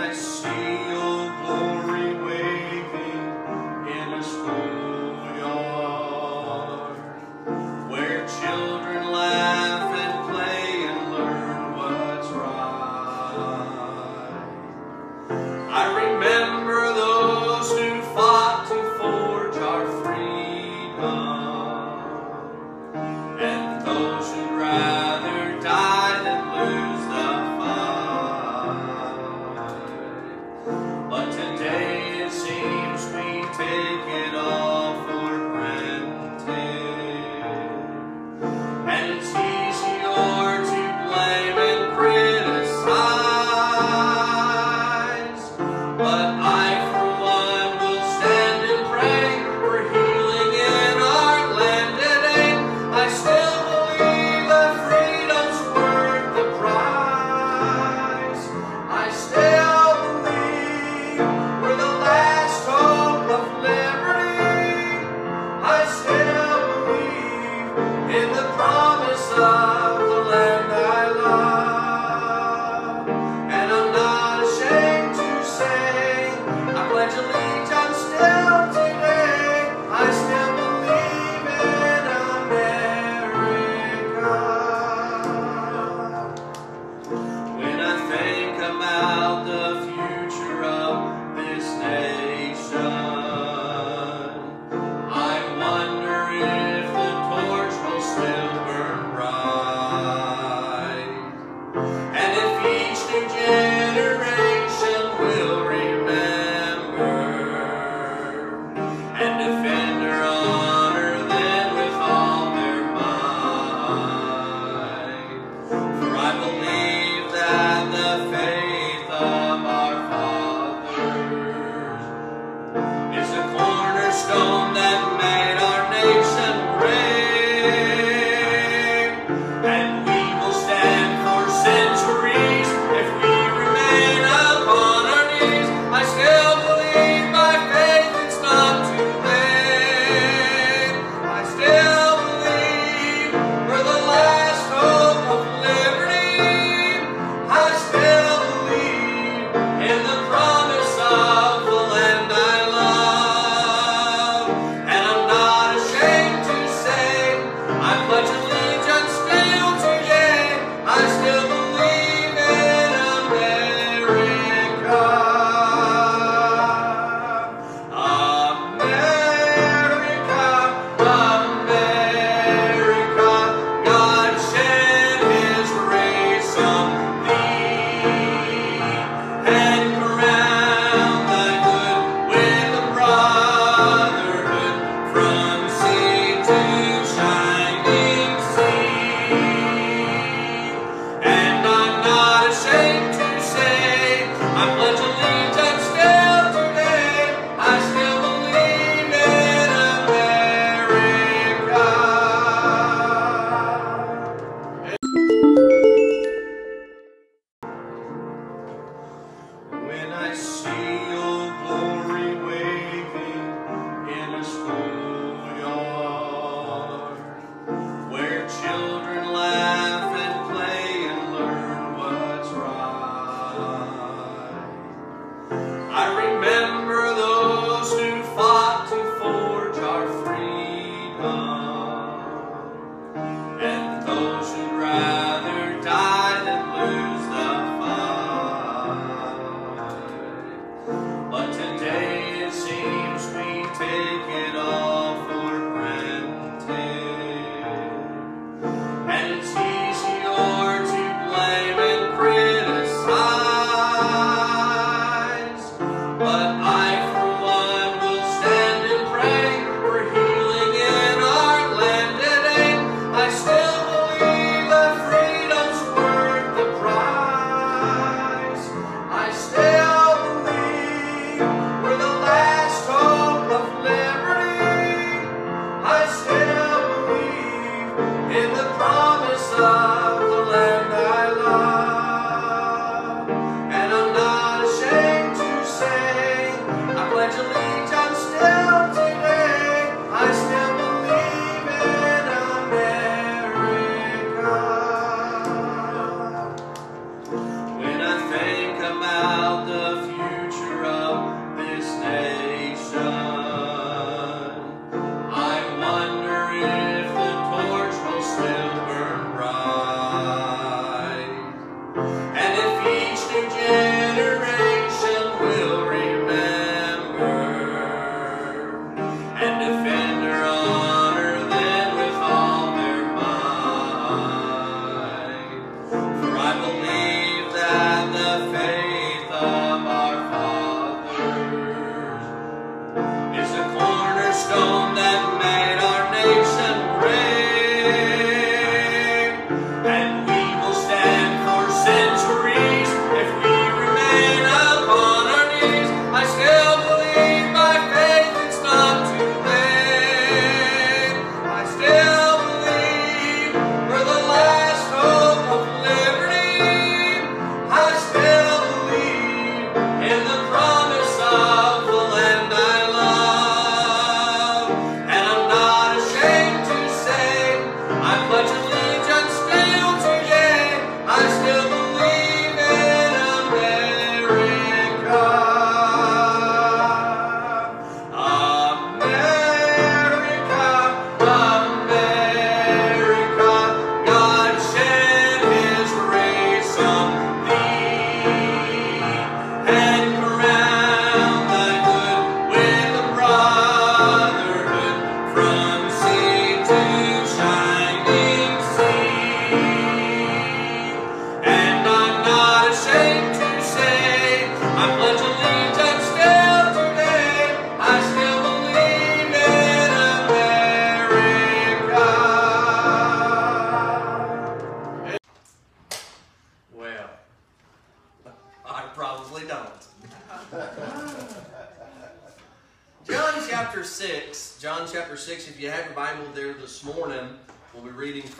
I 0.00 0.12
see 0.12 0.87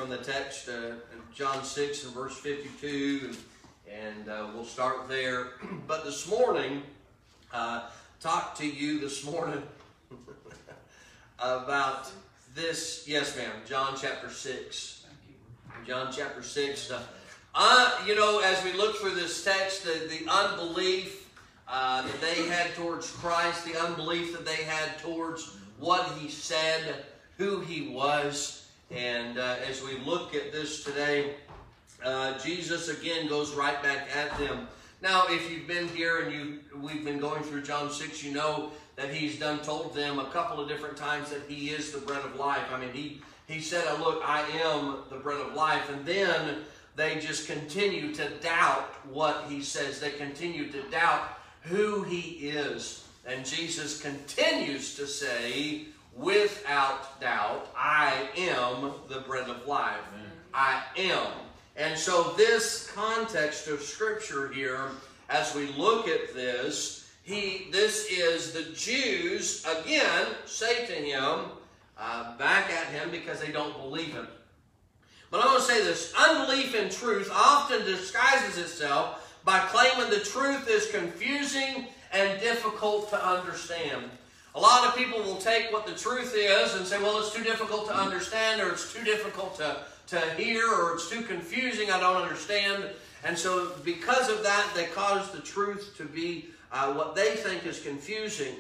the 0.08 0.16
text, 0.18 0.68
uh, 0.68 0.92
John 1.34 1.62
6 1.62 2.04
and 2.04 2.14
verse 2.14 2.36
52, 2.38 3.28
and, 3.28 3.36
and 3.92 4.28
uh, 4.28 4.46
we'll 4.54 4.64
start 4.64 5.08
there. 5.08 5.48
but 5.86 6.04
this 6.04 6.28
morning, 6.28 6.82
uh, 7.52 7.88
talk 8.20 8.54
to 8.56 8.66
you 8.66 9.00
this 9.00 9.24
morning 9.24 9.62
about 11.38 12.10
this. 12.54 13.04
Yes, 13.06 13.36
ma'am. 13.36 13.52
John 13.66 13.94
chapter 14.00 14.30
6. 14.30 15.06
John 15.86 16.10
chapter 16.10 16.42
6. 16.42 16.92
Uh, 17.54 18.02
you 18.06 18.14
know, 18.14 18.40
as 18.40 18.62
we 18.64 18.72
look 18.72 18.96
through 18.96 19.14
this 19.14 19.44
text, 19.44 19.84
the, 19.84 20.08
the 20.08 20.30
unbelief 20.30 21.30
uh, 21.68 22.02
that 22.02 22.20
they 22.20 22.46
had 22.48 22.74
towards 22.74 23.10
Christ, 23.10 23.66
the 23.66 23.78
unbelief 23.78 24.32
that 24.32 24.46
they 24.46 24.64
had 24.64 24.98
towards 25.00 25.54
what 25.78 26.06
he 26.18 26.28
said, 26.28 27.04
who 27.36 27.60
he 27.60 27.88
was. 27.88 28.67
And 28.90 29.38
uh, 29.38 29.56
as 29.68 29.82
we 29.82 29.98
look 29.98 30.34
at 30.34 30.52
this 30.52 30.82
today, 30.82 31.34
uh, 32.02 32.38
Jesus 32.38 32.88
again 32.88 33.28
goes 33.28 33.54
right 33.54 33.82
back 33.82 34.08
at 34.16 34.36
them. 34.38 34.68
Now, 35.02 35.24
if 35.28 35.50
you've 35.50 35.66
been 35.66 35.88
here 35.88 36.22
and 36.22 36.32
you 36.32 36.60
we've 36.80 37.04
been 37.04 37.18
going 37.18 37.42
through 37.42 37.62
John 37.62 37.90
6, 37.90 38.24
you 38.24 38.32
know 38.32 38.72
that 38.96 39.14
he's 39.14 39.38
done 39.38 39.60
told 39.60 39.94
them 39.94 40.18
a 40.18 40.24
couple 40.26 40.60
of 40.60 40.68
different 40.68 40.96
times 40.96 41.30
that 41.30 41.42
he 41.48 41.70
is 41.70 41.92
the 41.92 41.98
bread 41.98 42.24
of 42.24 42.36
life. 42.36 42.64
I 42.72 42.80
mean, 42.80 42.92
he, 42.92 43.20
he 43.46 43.60
said, 43.60 43.84
oh, 43.86 44.02
look, 44.02 44.22
I 44.24 44.42
am 44.64 44.96
the 45.08 45.16
bread 45.16 45.40
of 45.40 45.54
life. 45.54 45.88
And 45.90 46.04
then 46.04 46.58
they 46.96 47.20
just 47.20 47.46
continue 47.46 48.12
to 48.14 48.28
doubt 48.40 48.92
what 49.08 49.44
he 49.48 49.62
says. 49.62 50.00
They 50.00 50.10
continue 50.10 50.70
to 50.72 50.82
doubt 50.90 51.38
who 51.62 52.02
he 52.02 52.48
is. 52.48 53.06
And 53.24 53.46
Jesus 53.46 54.00
continues 54.00 54.96
to 54.96 55.06
say, 55.06 55.84
without 56.18 57.20
doubt, 57.20 57.68
I 57.76 58.28
am 58.36 58.92
the 59.08 59.20
bread 59.20 59.48
of 59.48 59.66
life. 59.66 59.96
Amen. 60.12 60.30
I 60.52 60.82
am. 60.96 61.32
And 61.76 61.96
so 61.96 62.34
this 62.36 62.90
context 62.92 63.68
of 63.68 63.80
Scripture 63.80 64.48
here, 64.48 64.90
as 65.30 65.54
we 65.54 65.68
look 65.68 66.08
at 66.08 66.34
this, 66.34 67.10
he, 67.22 67.68
this 67.70 68.10
is 68.10 68.52
the 68.52 68.64
Jews, 68.74 69.64
again, 69.64 70.26
say 70.44 70.86
to 70.86 70.92
him, 70.92 71.50
uh, 71.96 72.36
back 72.36 72.70
at 72.70 72.86
him 72.86 73.10
because 73.10 73.40
they 73.40 73.52
don't 73.52 73.76
believe 73.76 74.12
him. 74.12 74.26
But 75.30 75.42
I 75.42 75.46
want 75.46 75.58
to 75.58 75.64
say 75.64 75.84
this 75.84 76.14
unbelief 76.18 76.74
in 76.74 76.88
truth 76.88 77.30
often 77.32 77.84
disguises 77.84 78.56
itself 78.56 79.36
by 79.44 79.58
claiming 79.58 80.10
the 80.10 80.24
truth 80.24 80.68
is 80.68 80.90
confusing 80.90 81.86
and 82.12 82.40
difficult 82.40 83.10
to 83.10 83.26
understand. 83.26 84.10
A 84.58 84.60
lot 84.60 84.88
of 84.88 84.96
people 84.96 85.20
will 85.20 85.36
take 85.36 85.72
what 85.72 85.86
the 85.86 85.94
truth 85.94 86.34
is 86.36 86.74
and 86.74 86.84
say, 86.84 87.00
well, 87.00 87.16
it's 87.20 87.32
too 87.32 87.44
difficult 87.44 87.86
to 87.86 87.96
understand 87.96 88.60
or 88.60 88.72
it's 88.72 88.92
too 88.92 89.04
difficult 89.04 89.56
to, 89.58 89.84
to 90.08 90.18
hear 90.34 90.66
or 90.66 90.94
it's 90.94 91.08
too 91.08 91.22
confusing, 91.22 91.92
I 91.92 92.00
don't 92.00 92.20
understand. 92.20 92.90
And 93.22 93.38
so, 93.38 93.70
because 93.84 94.28
of 94.28 94.42
that, 94.42 94.68
they 94.74 94.86
cause 94.86 95.30
the 95.30 95.38
truth 95.38 95.94
to 95.98 96.04
be 96.06 96.46
uh, 96.72 96.92
what 96.92 97.14
they 97.14 97.36
think 97.36 97.66
is 97.66 97.80
confusing. 97.80 98.52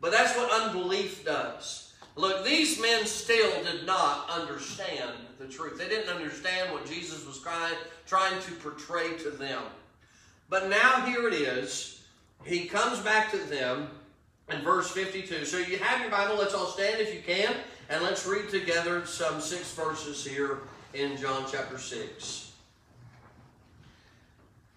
But 0.00 0.12
that's 0.12 0.34
what 0.38 0.50
unbelief 0.50 1.22
does. 1.22 1.92
Look, 2.16 2.46
these 2.46 2.80
men 2.80 3.04
still 3.04 3.52
did 3.62 3.84
not 3.84 4.30
understand 4.30 5.12
the 5.38 5.48
truth. 5.48 5.76
They 5.76 5.88
didn't 5.90 6.08
understand 6.08 6.72
what 6.72 6.86
Jesus 6.86 7.26
was 7.26 7.42
trying, 7.42 7.74
trying 8.06 8.40
to 8.40 8.52
portray 8.52 9.18
to 9.18 9.28
them. 9.28 9.64
But 10.48 10.70
now 10.70 11.04
here 11.04 11.28
it 11.28 11.34
is. 11.34 12.02
He 12.42 12.64
comes 12.64 13.00
back 13.00 13.30
to 13.32 13.36
them 13.36 13.90
in 14.50 14.60
verse 14.62 14.90
52. 14.90 15.44
So 15.44 15.58
you 15.58 15.78
have 15.78 16.00
your 16.00 16.10
Bible. 16.10 16.36
Let's 16.36 16.54
all 16.54 16.66
stand 16.66 17.00
if 17.00 17.14
you 17.14 17.20
can. 17.20 17.54
And 17.88 18.02
let's 18.02 18.26
read 18.26 18.48
together 18.48 19.04
some 19.06 19.40
six 19.40 19.72
verses 19.72 20.24
here 20.24 20.60
in 20.94 21.16
John 21.16 21.44
chapter 21.50 21.78
6. 21.78 22.52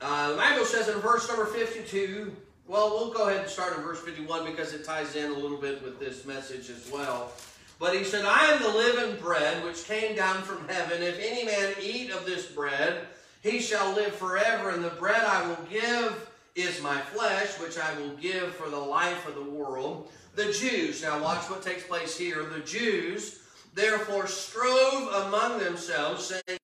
Uh, 0.01 0.31
the 0.31 0.38
Bible 0.38 0.65
says 0.65 0.89
in 0.89 1.00
verse 1.00 1.27
number 1.27 1.45
52, 1.45 2.36
well, 2.67 2.89
we'll 2.89 3.13
go 3.13 3.29
ahead 3.29 3.41
and 3.41 3.50
start 3.50 3.77
in 3.77 3.84
verse 3.84 4.00
51 4.01 4.45
because 4.45 4.74
it 4.74 4.86
ties 4.86 5.15
in 5.15 5.31
a 5.31 5.34
little 5.34 5.57
bit 5.57 5.84
with 5.84 6.00
this 6.00 6.25
message 6.25 6.69
as 6.69 6.89
well. 6.91 7.31
But 7.79 7.95
he 7.95 8.03
said, 8.03 8.25
I 8.25 8.51
am 8.53 8.62
the 8.62 8.69
living 8.69 9.19
bread 9.22 9.63
which 9.63 9.86
came 9.86 10.15
down 10.15 10.41
from 10.43 10.67
heaven. 10.67 11.03
If 11.03 11.19
any 11.19 11.45
man 11.45 11.74
eat 11.81 12.12
of 12.12 12.25
this 12.25 12.45
bread, 12.45 13.07
he 13.43 13.60
shall 13.60 13.93
live 13.93 14.15
forever. 14.15 14.69
And 14.69 14.84
the 14.84 14.89
bread 14.89 15.24
I 15.24 15.48
will 15.48 15.60
give 15.69 16.29
is 16.55 16.81
my 16.81 17.00
flesh, 17.01 17.59
which 17.59 17.77
I 17.77 17.97
will 18.00 18.15
give 18.15 18.55
for 18.55 18.69
the 18.69 18.77
life 18.77 19.27
of 19.27 19.35
the 19.35 19.43
world. 19.43 20.09
The 20.35 20.51
Jews, 20.53 21.01
now 21.01 21.21
watch 21.21 21.50
what 21.50 21.62
takes 21.62 21.83
place 21.83 22.17
here. 22.17 22.43
The 22.43 22.62
Jews 22.62 23.39
therefore 23.74 24.27
strove 24.27 25.27
among 25.27 25.59
themselves, 25.59 26.25
saying, 26.25 26.59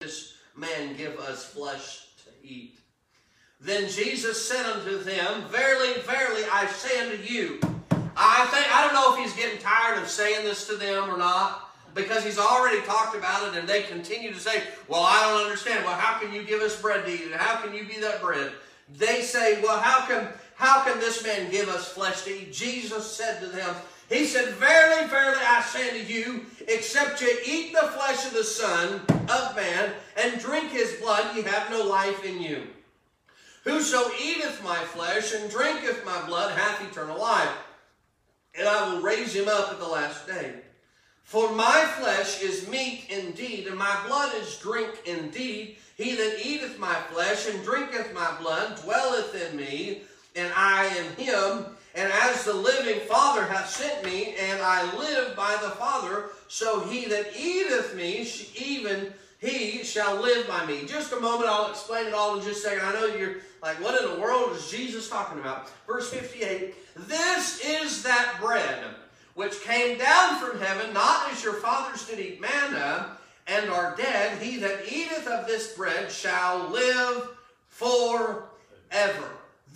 This 0.00 0.34
man 0.56 0.96
give 0.96 1.18
us 1.18 1.44
flesh 1.44 2.06
to 2.24 2.46
eat. 2.46 2.78
Then 3.60 3.88
Jesus 3.88 4.48
said 4.48 4.66
unto 4.66 4.98
them, 4.98 5.44
Verily, 5.48 6.00
verily, 6.02 6.42
I 6.52 6.66
say 6.66 7.00
unto 7.00 7.22
you. 7.22 7.60
I 8.16 8.44
think 8.46 8.74
I 8.74 8.84
don't 8.84 8.94
know 8.94 9.14
if 9.14 9.20
he's 9.20 9.36
getting 9.36 9.60
tired 9.60 10.02
of 10.02 10.08
saying 10.08 10.44
this 10.44 10.66
to 10.66 10.74
them 10.74 11.08
or 11.08 11.16
not, 11.16 11.70
because 11.94 12.24
he's 12.24 12.38
already 12.38 12.82
talked 12.82 13.16
about 13.16 13.48
it, 13.48 13.58
and 13.58 13.68
they 13.68 13.82
continue 13.82 14.32
to 14.32 14.40
say, 14.40 14.64
Well, 14.88 15.02
I 15.02 15.28
don't 15.30 15.44
understand. 15.44 15.84
Well, 15.84 15.94
how 15.94 16.18
can 16.18 16.32
you 16.32 16.42
give 16.42 16.60
us 16.60 16.80
bread 16.80 17.06
to 17.06 17.12
eat? 17.12 17.22
And 17.26 17.34
how 17.34 17.60
can 17.60 17.72
you 17.72 17.84
be 17.84 18.00
that 18.00 18.20
bread? 18.20 18.52
They 18.96 19.22
say, 19.22 19.60
Well, 19.62 19.78
how 19.78 20.06
can 20.06 20.28
how 20.54 20.84
can 20.84 21.00
this 21.00 21.24
man 21.24 21.50
give 21.50 21.68
us 21.68 21.88
flesh 21.88 22.22
to 22.22 22.30
eat? 22.30 22.52
Jesus 22.52 23.10
said 23.10 23.40
to 23.40 23.48
them, 23.48 23.74
He 24.08 24.26
said, 24.26 24.54
Verily, 24.54 25.08
verily, 25.08 25.42
I 25.44 25.60
say 25.62 25.90
to 25.90 26.12
you, 26.12 26.46
except 26.68 27.20
you 27.20 27.36
eat 27.44 27.72
the 27.72 27.88
flesh 27.88 28.26
of 28.26 28.32
the 28.32 28.44
Son 28.44 29.00
of 29.28 29.56
Man 29.56 29.92
and 30.16 30.40
drink 30.40 30.70
his 30.70 30.92
blood, 31.00 31.34
ye 31.34 31.42
have 31.42 31.70
no 31.70 31.84
life 31.84 32.24
in 32.24 32.40
you. 32.40 32.68
Whoso 33.64 34.10
eateth 34.20 34.62
my 34.62 34.78
flesh 34.78 35.34
and 35.34 35.50
drinketh 35.50 36.04
my 36.04 36.24
blood 36.26 36.56
hath 36.56 36.88
eternal 36.88 37.18
life, 37.18 37.56
and 38.56 38.68
I 38.68 38.92
will 38.92 39.02
raise 39.02 39.34
him 39.34 39.48
up 39.48 39.70
at 39.72 39.78
the 39.78 39.86
last 39.86 40.26
day. 40.26 40.54
For 41.22 41.52
my 41.52 41.86
flesh 41.98 42.42
is 42.42 42.68
meat 42.68 43.06
indeed, 43.08 43.66
and 43.68 43.78
my 43.78 43.96
blood 44.06 44.34
is 44.36 44.58
drink 44.58 44.90
indeed. 45.06 45.78
He 46.02 46.16
that 46.16 46.44
eateth 46.44 46.80
my 46.80 46.94
flesh 47.12 47.48
and 47.48 47.64
drinketh 47.64 48.12
my 48.12 48.34
blood 48.40 48.82
dwelleth 48.82 49.34
in 49.34 49.56
me, 49.56 50.02
and 50.34 50.52
I 50.56 50.86
in 50.96 51.24
him. 51.24 51.66
And 51.94 52.12
as 52.12 52.44
the 52.44 52.54
living 52.54 53.00
Father 53.06 53.44
hath 53.44 53.68
sent 53.68 54.04
me, 54.04 54.34
and 54.36 54.60
I 54.60 54.96
live 54.96 55.36
by 55.36 55.56
the 55.62 55.70
Father, 55.70 56.30
so 56.48 56.80
he 56.80 57.04
that 57.06 57.36
eateth 57.38 57.94
me, 57.94 58.28
even 58.58 59.12
he 59.38 59.84
shall 59.84 60.20
live 60.20 60.48
by 60.48 60.66
me. 60.66 60.86
Just 60.86 61.12
a 61.12 61.20
moment, 61.20 61.48
I'll 61.48 61.70
explain 61.70 62.08
it 62.08 62.14
all 62.14 62.36
in 62.36 62.44
just 62.44 62.64
a 62.64 62.68
second. 62.70 62.84
I 62.84 62.94
know 62.94 63.06
you're 63.06 63.36
like, 63.62 63.80
what 63.80 64.00
in 64.02 64.10
the 64.10 64.20
world 64.20 64.56
is 64.56 64.70
Jesus 64.70 65.08
talking 65.08 65.38
about? 65.38 65.70
Verse 65.86 66.10
58 66.10 66.74
This 67.06 67.60
is 67.64 68.02
that 68.02 68.38
bread 68.40 68.82
which 69.34 69.62
came 69.62 69.98
down 69.98 70.38
from 70.40 70.58
heaven, 70.60 70.92
not 70.92 71.30
as 71.32 71.44
your 71.44 71.54
fathers 71.54 72.06
did 72.06 72.18
eat 72.18 72.40
manna 72.40 73.18
and 73.46 73.70
are 73.70 73.96
dead. 73.96 74.40
He 74.40 74.58
that 74.58 74.90
eateth 74.90 75.26
of 75.26 75.46
this 75.46 75.74
bread 75.74 76.10
shall 76.10 76.68
live 76.68 77.28
forever. 77.68 79.28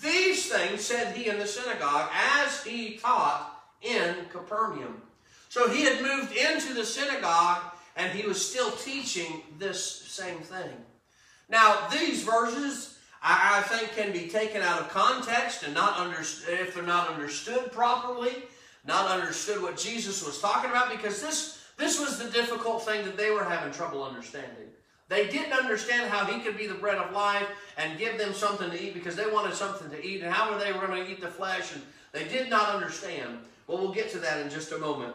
These 0.02 0.52
things 0.52 0.85
said 0.85 1.16
he 1.16 1.28
in 1.28 1.38
the 1.38 1.46
synagogue 1.46 2.11
as 2.12 2.62
he 2.62 2.99
taught 2.99 3.62
in 3.82 4.14
Capernaum. 4.30 5.02
So 5.49 5.68
he 5.68 5.85
had 5.85 6.02
moved 6.02 6.37
into 6.37 6.75
the 6.75 6.85
synagogue 6.85 7.62
and 7.96 8.12
he 8.12 8.26
was 8.26 8.46
still 8.46 8.70
teaching 8.73 9.42
this 9.58 9.82
same 9.82 10.38
thing. 10.38 10.70
Now, 11.49 11.88
these 11.88 12.23
verses, 12.25 12.99
I, 13.23 13.58
I 13.58 13.62
think, 13.62 13.92
can 13.96 14.12
be 14.12 14.28
taken 14.28 14.61
out 14.62 14.80
of 14.80 14.90
context 14.90 15.62
and 15.62 15.73
not 15.73 15.99
understood 15.99 16.61
if 16.61 16.75
they're 16.75 16.82
not 16.82 17.08
understood 17.08 17.73
properly, 17.73 18.32
not 18.85 19.11
understood 19.11 19.62
what 19.62 19.78
Jesus 19.78 20.25
was 20.25 20.40
talking 20.40 20.70
about, 20.70 20.90
because 20.90 21.23
this, 21.23 21.55
this 21.76 22.00
was 22.00 22.18
the 22.18 22.30
difficult 22.30 22.85
thing 22.85 23.04
that 23.04 23.16
they 23.16 23.30
were 23.30 23.45
having 23.45 23.73
trouble 23.73 24.02
understanding. 24.02 24.68
They 25.09 25.28
didn't 25.28 25.52
understand 25.52 26.11
how 26.11 26.25
he 26.25 26.40
could 26.40 26.56
be 26.56 26.66
the 26.66 26.75
bread 26.75 26.99
of 26.99 27.12
life 27.12 27.47
and 27.76 27.99
give 27.99 28.18
them 28.18 28.35
something 28.35 28.71
to 28.71 28.83
eat 28.83 28.95
because 28.95 29.14
they 29.14 29.30
wanted 29.30 29.54
something 29.54 29.90
to 29.90 30.04
eat 30.04 30.23
and 30.23 30.33
how 30.33 30.52
were 30.52 30.59
they 30.59 30.73
going 30.73 31.04
to 31.04 31.11
eat 31.11 31.21
the 31.21 31.28
flesh 31.28 31.73
and 31.75 31.83
they 32.12 32.26
did 32.26 32.50
not 32.50 32.75
understand. 32.75 33.38
Well, 33.66 33.78
we'll 33.78 33.92
get 33.92 34.11
to 34.12 34.18
that 34.18 34.40
in 34.40 34.50
just 34.50 34.73
a 34.73 34.78
moment. 34.78 35.14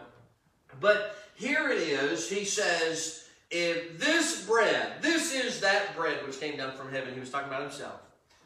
But 0.80 1.18
here 1.36 1.70
it 1.70 1.80
is, 1.80 2.30
he 2.30 2.46
says, 2.46 3.28
if 3.50 4.00
this 4.00 4.46
bread, 4.46 4.94
this 5.02 5.34
is 5.34 5.60
that 5.60 5.96
bread 5.96 6.26
which 6.26 6.40
came 6.40 6.58
down 6.58 6.74
from 6.74 6.92
heaven. 6.92 7.14
He 7.14 7.20
was 7.20 7.30
talking 7.30 7.50
about 7.50 7.64
himself. 7.64 8.00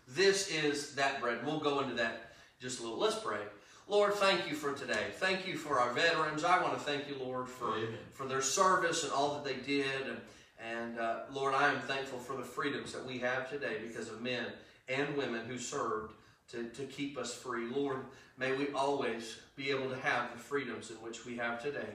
This 0.08 0.50
is 0.50 0.96
that 0.96 1.22
bread. 1.22 1.46
We'll 1.46 1.60
go 1.60 1.82
into 1.82 1.96
that 1.96 2.34
just 2.60 2.80
a 2.80 2.84
little. 2.84 2.98
Let's 2.98 3.20
pray. 3.20 3.42
Lord, 3.88 4.16
thank 4.16 4.50
you 4.50 4.56
for 4.56 4.74
today. 4.74 5.08
Thank 5.14 5.48
you 5.48 5.58
for 5.58 5.80
our 5.80 5.92
veterans. 5.94 6.44
I 6.44 6.62
want 6.62 6.74
to 6.74 6.80
thank 6.80 7.08
you, 7.08 7.16
Lord, 7.24 7.48
for, 7.48 7.76
for 8.14 8.26
their 8.26 8.42
service 8.42 9.04
and 9.04 9.14
all 9.14 9.36
that 9.36 9.44
they 9.44 9.62
did. 9.62 10.08
And, 10.08 10.18
And 10.60 11.00
uh, 11.00 11.20
Lord, 11.32 11.54
I 11.54 11.72
am 11.72 11.80
thankful 11.82 12.18
for 12.18 12.36
the 12.36 12.44
freedoms 12.44 12.92
that 12.94 13.06
we 13.06 13.20
have 13.20 13.50
today 13.50 13.78
because 13.88 14.10
of 14.10 14.22
men 14.22 14.48
and 14.90 15.16
women 15.16 15.46
who 15.46 15.60
served 15.60 16.14
to, 16.52 16.64
to 16.70 16.84
keep 16.86 17.18
us 17.18 17.34
free. 17.34 17.68
Lord, 17.68 18.00
may 18.40 18.56
we 18.56 18.70
always 18.74 19.38
be 19.56 19.70
able 19.70 19.90
to 19.90 19.98
have 19.98 20.32
the 20.32 20.40
freedoms 20.40 20.90
in 20.90 20.98
which 20.98 21.26
we 21.26 21.38
have 21.38 21.62
today. 21.62 21.90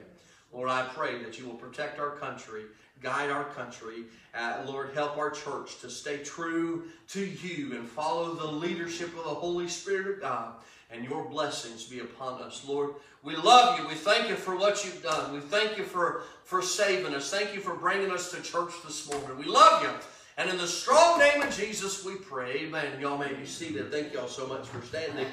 Lord, 0.53 0.69
I 0.69 0.83
pray 0.93 1.21
that 1.23 1.39
you 1.39 1.45
will 1.45 1.55
protect 1.55 1.99
our 1.99 2.11
country, 2.11 2.63
guide 3.01 3.29
our 3.29 3.45
country. 3.45 4.03
Uh, 4.33 4.63
Lord, 4.65 4.93
help 4.93 5.17
our 5.17 5.29
church 5.29 5.79
to 5.79 5.89
stay 5.89 6.17
true 6.19 6.85
to 7.09 7.25
you 7.25 7.73
and 7.73 7.87
follow 7.87 8.33
the 8.33 8.47
leadership 8.47 9.09
of 9.09 9.23
the 9.23 9.29
Holy 9.29 9.67
Spirit 9.67 10.07
of 10.15 10.21
God 10.21 10.53
and 10.91 11.05
your 11.05 11.25
blessings 11.25 11.85
be 11.85 11.99
upon 11.99 12.41
us. 12.41 12.65
Lord, 12.67 12.95
we 13.23 13.35
love 13.35 13.79
you. 13.79 13.87
We 13.87 13.95
thank 13.95 14.29
you 14.29 14.35
for 14.35 14.55
what 14.55 14.83
you've 14.83 15.01
done. 15.01 15.33
We 15.33 15.39
thank 15.39 15.77
you 15.77 15.83
for, 15.83 16.23
for 16.43 16.61
saving 16.61 17.13
us. 17.13 17.31
Thank 17.31 17.53
you 17.53 17.61
for 17.61 17.75
bringing 17.75 18.11
us 18.11 18.31
to 18.31 18.41
church 18.41 18.73
this 18.85 19.09
morning. 19.09 19.37
We 19.37 19.45
love 19.45 19.83
you. 19.83 19.89
And 20.37 20.49
in 20.49 20.57
the 20.57 20.67
strong 20.67 21.19
name 21.19 21.41
of 21.41 21.55
Jesus, 21.55 22.03
we 22.03 22.15
pray. 22.15 22.61
Amen. 22.61 22.99
Y'all 22.99 23.17
may 23.17 23.33
be 23.33 23.45
seated. 23.45 23.91
Thank 23.91 24.13
y'all 24.13 24.27
so 24.27 24.47
much 24.47 24.65
for 24.67 24.81
standing. 24.85 25.27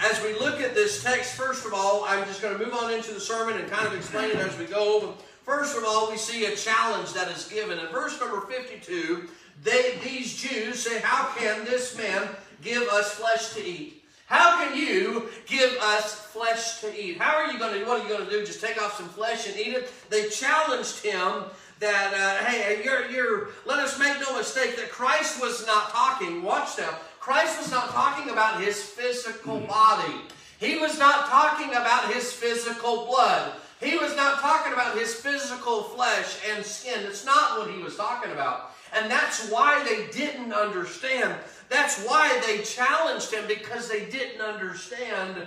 As 0.00 0.22
we 0.22 0.32
look 0.34 0.60
at 0.60 0.74
this 0.74 1.02
text, 1.02 1.34
first 1.34 1.64
of 1.66 1.74
all, 1.74 2.04
I'm 2.06 2.24
just 2.26 2.42
going 2.42 2.58
to 2.58 2.64
move 2.64 2.74
on 2.74 2.92
into 2.92 3.12
the 3.12 3.20
sermon 3.20 3.60
and 3.60 3.70
kind 3.70 3.86
of 3.86 3.94
explain 3.94 4.30
it 4.30 4.36
as 4.36 4.58
we 4.58 4.64
go. 4.64 5.14
First 5.44 5.76
of 5.76 5.84
all, 5.86 6.10
we 6.10 6.16
see 6.16 6.46
a 6.46 6.56
challenge 6.56 7.12
that 7.12 7.28
is 7.28 7.46
given. 7.46 7.78
In 7.78 7.86
verse 7.88 8.18
number 8.20 8.40
52, 8.40 9.28
they, 9.62 9.98
these 10.02 10.36
Jews 10.36 10.82
say, 10.82 11.00
How 11.00 11.32
can 11.36 11.64
this 11.64 11.96
man 11.96 12.28
give 12.62 12.82
us 12.88 13.12
flesh 13.12 13.54
to 13.54 13.64
eat? 13.64 13.97
How 14.28 14.62
can 14.62 14.76
you 14.76 15.30
give 15.46 15.72
us 15.80 16.14
flesh 16.14 16.80
to 16.80 16.94
eat? 16.94 17.18
How 17.18 17.36
are 17.36 17.50
you 17.50 17.58
going 17.58 17.80
to, 17.80 17.86
what 17.86 18.00
are 18.00 18.02
you 18.02 18.14
going 18.14 18.26
to 18.26 18.30
do? 18.30 18.44
Just 18.44 18.60
take 18.60 18.80
off 18.80 18.98
some 18.98 19.08
flesh 19.08 19.48
and 19.48 19.56
eat 19.56 19.74
it? 19.74 19.90
They 20.10 20.28
challenged 20.28 21.02
him 21.02 21.44
that, 21.80 22.12
uh, 22.12 22.44
hey, 22.44 22.82
you're, 22.84 23.08
you're, 23.10 23.48
let 23.64 23.78
us 23.78 23.98
make 23.98 24.20
no 24.20 24.36
mistake 24.36 24.76
that 24.76 24.90
Christ 24.90 25.40
was 25.40 25.66
not 25.66 25.90
talking, 25.90 26.42
watch 26.42 26.76
now, 26.78 26.98
Christ 27.20 27.58
was 27.58 27.70
not 27.70 27.88
talking 27.88 28.30
about 28.30 28.60
his 28.60 28.82
physical 28.82 29.60
body. 29.60 30.14
He 30.60 30.76
was 30.76 30.98
not 30.98 31.28
talking 31.28 31.70
about 31.70 32.12
his 32.12 32.30
physical 32.30 33.06
blood. 33.06 33.52
He 33.80 33.96
was 33.96 34.14
not 34.14 34.40
talking 34.40 34.74
about 34.74 34.98
his 34.98 35.14
physical 35.14 35.84
flesh 35.84 36.38
and 36.50 36.64
skin. 36.64 37.00
It's 37.04 37.24
not 37.24 37.58
what 37.58 37.70
he 37.70 37.82
was 37.82 37.96
talking 37.96 38.32
about. 38.32 38.72
And 38.94 39.10
that's 39.10 39.50
why 39.50 39.84
they 39.84 40.10
didn't 40.10 40.52
understand 40.52 41.34
that's 41.68 42.02
why 42.04 42.40
they 42.46 42.62
challenged 42.62 43.32
him 43.32 43.46
because 43.46 43.88
they 43.88 44.06
didn't 44.06 44.40
understand 44.40 45.46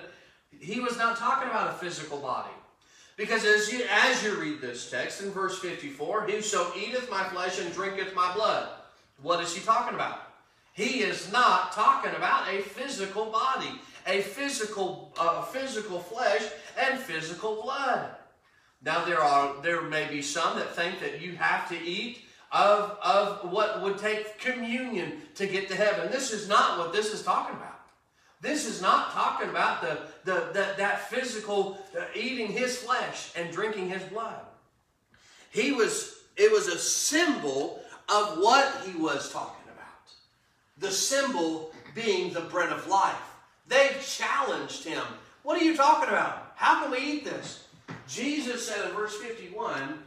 he 0.59 0.79
was 0.79 0.97
not 0.97 1.17
talking 1.17 1.49
about 1.49 1.69
a 1.69 1.73
physical 1.73 2.19
body. 2.19 2.51
Because 3.17 3.45
as 3.45 3.71
you, 3.71 3.83
as 3.89 4.23
you 4.23 4.35
read 4.35 4.61
this 4.61 4.89
text 4.89 5.21
in 5.21 5.31
verse 5.31 5.59
54, 5.59 6.27
whoso 6.27 6.71
eateth 6.77 7.09
my 7.09 7.23
flesh 7.25 7.59
and 7.59 7.73
drinketh 7.73 8.15
my 8.15 8.33
blood, 8.33 8.69
what 9.21 9.43
is 9.43 9.55
he 9.55 9.61
talking 9.61 9.95
about? 9.95 10.21
He 10.73 11.01
is 11.01 11.31
not 11.31 11.73
talking 11.73 12.15
about 12.15 12.51
a 12.51 12.61
physical 12.61 13.25
body, 13.25 13.79
a 14.07 14.21
physical, 14.21 15.13
uh, 15.19 15.41
physical 15.43 15.99
flesh 15.99 16.43
and 16.79 16.99
physical 16.99 17.61
blood. 17.61 18.11
Now 18.83 19.05
there 19.05 19.21
are 19.21 19.61
there 19.61 19.81
may 19.81 20.07
be 20.07 20.21
some 20.21 20.57
that 20.57 20.75
think 20.75 20.99
that 21.01 21.21
you 21.21 21.35
have 21.35 21.69
to 21.69 21.79
eat 21.79 22.23
of, 22.51 22.97
of 23.01 23.51
what 23.51 23.81
would 23.81 23.97
take 23.97 24.39
communion 24.39 25.21
to 25.35 25.47
get 25.47 25.69
to 25.69 25.75
heaven. 25.75 26.11
This 26.11 26.31
is 26.31 26.49
not 26.49 26.77
what 26.77 26.91
this 26.93 27.13
is 27.13 27.23
talking 27.23 27.55
about. 27.55 27.79
This 28.41 28.65
is 28.65 28.81
not 28.81 29.11
talking 29.11 29.49
about 29.49 29.81
the, 29.81 29.99
the, 30.25 30.47
the 30.47 30.73
that 30.77 31.09
physical 31.09 31.77
uh, 31.97 32.05
eating 32.15 32.47
his 32.47 32.77
flesh 32.77 33.31
and 33.35 33.51
drinking 33.51 33.89
his 33.89 34.01
blood. 34.03 34.41
He 35.51 35.71
was, 35.71 36.15
it 36.35 36.51
was 36.51 36.67
a 36.67 36.77
symbol 36.77 37.83
of 38.09 38.39
what 38.39 38.83
he 38.85 38.99
was 38.99 39.31
talking 39.31 39.63
about. 39.71 39.85
The 40.79 40.91
symbol 40.91 41.71
being 41.93 42.33
the 42.33 42.41
bread 42.41 42.71
of 42.71 42.87
life. 42.87 43.15
They 43.67 43.91
challenged 44.03 44.83
him. 44.83 45.03
What 45.43 45.61
are 45.61 45.63
you 45.63 45.75
talking 45.77 46.09
about? 46.09 46.53
How 46.55 46.81
can 46.81 46.91
we 46.91 46.97
eat 46.97 47.25
this? 47.25 47.67
Jesus 48.07 48.67
said 48.67 48.89
in 48.89 48.95
verse 48.95 49.15
51, 49.17 49.99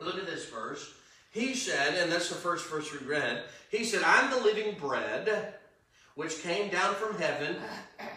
look 0.00 0.16
at 0.16 0.26
this 0.26 0.48
verse. 0.48 0.94
He 1.34 1.54
said, 1.54 1.94
and 1.94 2.10
that's 2.10 2.28
the 2.28 2.36
first 2.36 2.70
verse 2.70 2.92
we 2.92 3.04
read, 3.06 3.42
he 3.68 3.84
said, 3.84 4.02
I'm 4.04 4.30
the 4.30 4.40
living 4.40 4.76
bread 4.78 5.54
which 6.14 6.42
came 6.42 6.70
down 6.70 6.94
from 6.94 7.18
heaven. 7.18 7.56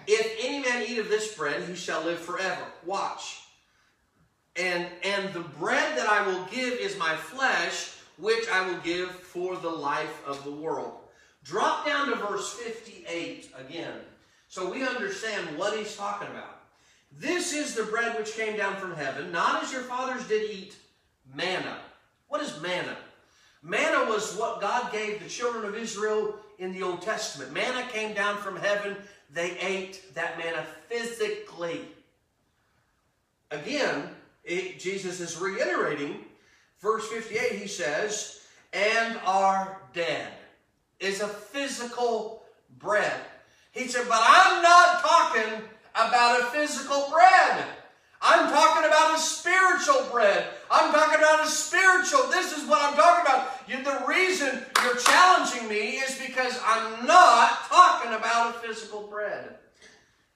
If 0.06 0.38
any 0.40 0.60
man 0.60 0.86
eat 0.88 1.00
of 1.00 1.10
this 1.10 1.34
bread, 1.34 1.64
he 1.68 1.74
shall 1.74 2.04
live 2.04 2.20
forever. 2.20 2.62
Watch. 2.86 3.42
And, 4.56 4.88
and 5.04 5.34
the 5.34 5.40
bread 5.40 5.98
that 5.98 6.08
I 6.08 6.28
will 6.28 6.46
give 6.46 6.74
is 6.74 6.96
my 7.00 7.16
flesh, 7.16 7.96
which 8.18 8.48
I 8.50 8.68
will 8.70 8.78
give 8.82 9.10
for 9.10 9.56
the 9.56 9.70
life 9.70 10.24
of 10.28 10.44
the 10.44 10.52
world. 10.52 10.94
Drop 11.44 11.88
down 11.88 12.10
to 12.10 12.16
verse 12.16 12.54
58 12.54 13.52
again, 13.58 13.94
so 14.48 14.70
we 14.72 14.86
understand 14.86 15.58
what 15.58 15.76
he's 15.76 15.96
talking 15.96 16.28
about. 16.28 16.62
This 17.12 17.54
is 17.54 17.74
the 17.74 17.84
bread 17.84 18.16
which 18.18 18.36
came 18.36 18.58
down 18.58 18.76
from 18.76 18.96
heaven, 18.96 19.32
not 19.32 19.64
as 19.64 19.72
your 19.72 19.84
fathers 19.84 20.28
did 20.28 20.52
eat 20.52 20.76
manna. 21.34 21.78
What 22.28 22.42
is 22.42 22.62
manna? 22.62 22.98
Manna 23.64 24.10
was 24.10 24.36
what 24.36 24.62
God 24.62 24.92
gave 24.92 25.22
the 25.22 25.30
children 25.30 25.66
of 25.66 25.76
Israel 25.76 26.36
in 26.60 26.74
the 26.74 26.84
Old 26.84 27.02
Testament. 27.02 27.54
Manna 27.54 27.86
came 27.92 28.14
down 28.14 28.38
from 28.38 28.56
heaven. 28.56 28.96
They 29.34 29.58
ate 29.60 30.14
that 30.16 30.38
manna 30.38 30.66
physically. 30.88 31.82
Again, 33.52 34.10
it, 34.44 34.80
Jesus 34.80 35.20
is 35.20 35.38
reiterating, 35.38 36.26
verse 36.82 37.08
58, 37.10 37.60
he 37.60 37.68
says, 37.68 38.42
and 38.74 39.20
are 39.26 39.82
dead. 39.94 40.32
Is 41.00 41.22
a 41.22 41.28
physical 41.28 42.44
bread. 42.80 43.22
He 43.72 43.88
said, 43.88 44.08
but 44.10 44.20
I'm 44.20 44.64
not 44.64 45.02
talking 45.02 45.62
about 45.94 46.42
a 46.42 46.46
physical 46.46 47.08
bread. 47.12 47.66
I'm 48.22 48.52
talking 48.52 48.88
about 48.88 49.16
a 49.16 49.20
spiritual 49.20 50.08
bread. 50.12 50.48
I'm 50.70 50.92
talking 50.92 51.20
about 51.20 51.46
a 51.46 51.50
spiritual. 51.50 52.28
This 52.30 52.58
is 52.58 52.68
what 52.68 52.82
I'm 52.82 52.96
talking 52.96 53.26
about. 53.26 53.62
You, 53.68 53.84
the 53.84 54.06
reason 54.08 54.64
you're 54.84 54.98
challenging 54.98 55.68
me 55.68 55.98
is 55.98 56.20
because 56.20 56.60
I'm 56.66 57.06
not 57.06 57.68
talking 57.68 58.14
about 58.14 58.56
a 58.56 58.60
physical 58.60 59.04
bread. 59.04 59.56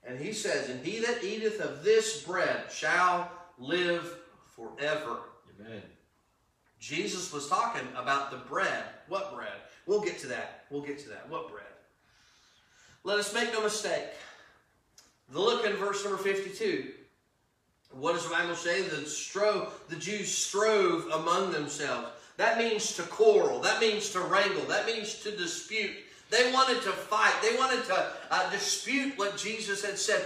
And 0.05 0.19
he 0.19 0.33
says, 0.33 0.69
And 0.69 0.85
he 0.85 0.99
that 0.99 1.23
eateth 1.23 1.59
of 1.59 1.83
this 1.83 2.23
bread 2.23 2.71
shall 2.71 3.31
live 3.57 4.19
forever. 4.55 5.19
Amen. 5.59 5.81
Jesus 6.79 7.31
was 7.31 7.47
talking 7.47 7.87
about 7.95 8.31
the 8.31 8.37
bread. 8.37 8.83
What 9.07 9.35
bread? 9.35 9.53
We'll 9.85 10.01
get 10.01 10.17
to 10.19 10.27
that. 10.27 10.65
We'll 10.69 10.81
get 10.81 10.99
to 10.99 11.09
that. 11.09 11.29
What 11.29 11.51
bread? 11.51 11.65
Let 13.03 13.19
us 13.19 13.33
make 13.33 13.51
no 13.53 13.61
mistake. 13.61 14.05
The 15.29 15.39
look 15.39 15.65
in 15.65 15.73
verse 15.73 16.03
number 16.03 16.21
52. 16.21 16.91
What 17.93 18.13
does 18.13 18.23
the 18.23 18.33
Bible 18.33 18.55
say? 18.55 18.83
The, 18.83 19.67
the 19.89 19.95
Jews 19.95 20.29
strove 20.29 21.07
among 21.13 21.51
themselves. 21.51 22.07
That 22.37 22.57
means 22.57 22.95
to 22.95 23.03
quarrel. 23.03 23.59
That 23.59 23.79
means 23.81 24.09
to 24.11 24.21
wrangle. 24.21 24.63
That 24.63 24.85
means 24.85 25.15
to 25.23 25.35
dispute. 25.35 25.91
They 26.29 26.51
wanted 26.53 26.81
to 26.83 26.91
fight. 26.91 27.33
They 27.41 27.57
wanted 27.57 27.85
to 27.85 28.07
uh, 28.31 28.49
dispute 28.49 29.17
what 29.17 29.37
Jesus 29.37 29.83
had 29.83 29.99
said. 29.99 30.25